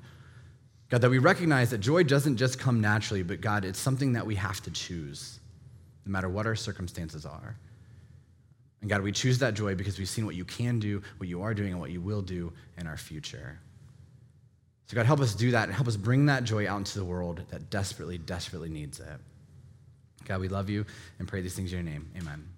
God, 0.89 1.01
that 1.01 1.09
we 1.09 1.17
recognize 1.17 1.71
that 1.71 1.79
joy 1.79 2.03
doesn't 2.03 2.37
just 2.37 2.57
come 2.57 2.79
naturally, 2.79 3.21
but 3.21 3.41
God, 3.41 3.65
it's 3.65 3.79
something 3.79 4.13
that 4.13 4.25
we 4.25 4.35
have 4.35 4.61
to 4.61 4.71
choose, 4.71 5.41
no 6.05 6.11
matter 6.13 6.29
what 6.29 6.45
our 6.45 6.55
circumstances 6.55 7.25
are. 7.25 7.57
And 8.83 8.89
God, 8.89 9.01
we 9.01 9.13
choose 9.13 9.39
that 9.39 9.53
joy 9.53 9.75
because 9.75 9.97
we've 9.97 10.09
seen 10.09 10.25
what 10.25 10.35
you 10.35 10.43
can 10.43 10.77
do, 10.77 11.01
what 11.15 11.29
you 11.29 11.41
are 11.41 11.53
doing, 11.53 11.71
and 11.71 11.79
what 11.79 11.89
you 11.89 12.01
will 12.01 12.21
do 12.21 12.51
in 12.77 12.85
our 12.85 12.97
future. 12.97 13.57
So, 14.87 14.95
God, 14.95 15.05
help 15.05 15.21
us 15.21 15.33
do 15.33 15.51
that 15.51 15.63
and 15.63 15.73
help 15.73 15.87
us 15.87 15.95
bring 15.95 16.25
that 16.25 16.43
joy 16.43 16.69
out 16.69 16.79
into 16.79 16.99
the 16.99 17.05
world 17.05 17.41
that 17.47 17.69
desperately, 17.69 18.17
desperately 18.17 18.67
needs 18.67 18.99
it. 18.99 19.21
God, 20.25 20.41
we 20.41 20.49
love 20.49 20.69
you 20.69 20.85
and 21.17 21.29
pray 21.29 21.39
these 21.39 21.55
things 21.55 21.71
in 21.71 21.77
your 21.77 21.93
name. 21.93 22.11
Amen. 22.17 22.52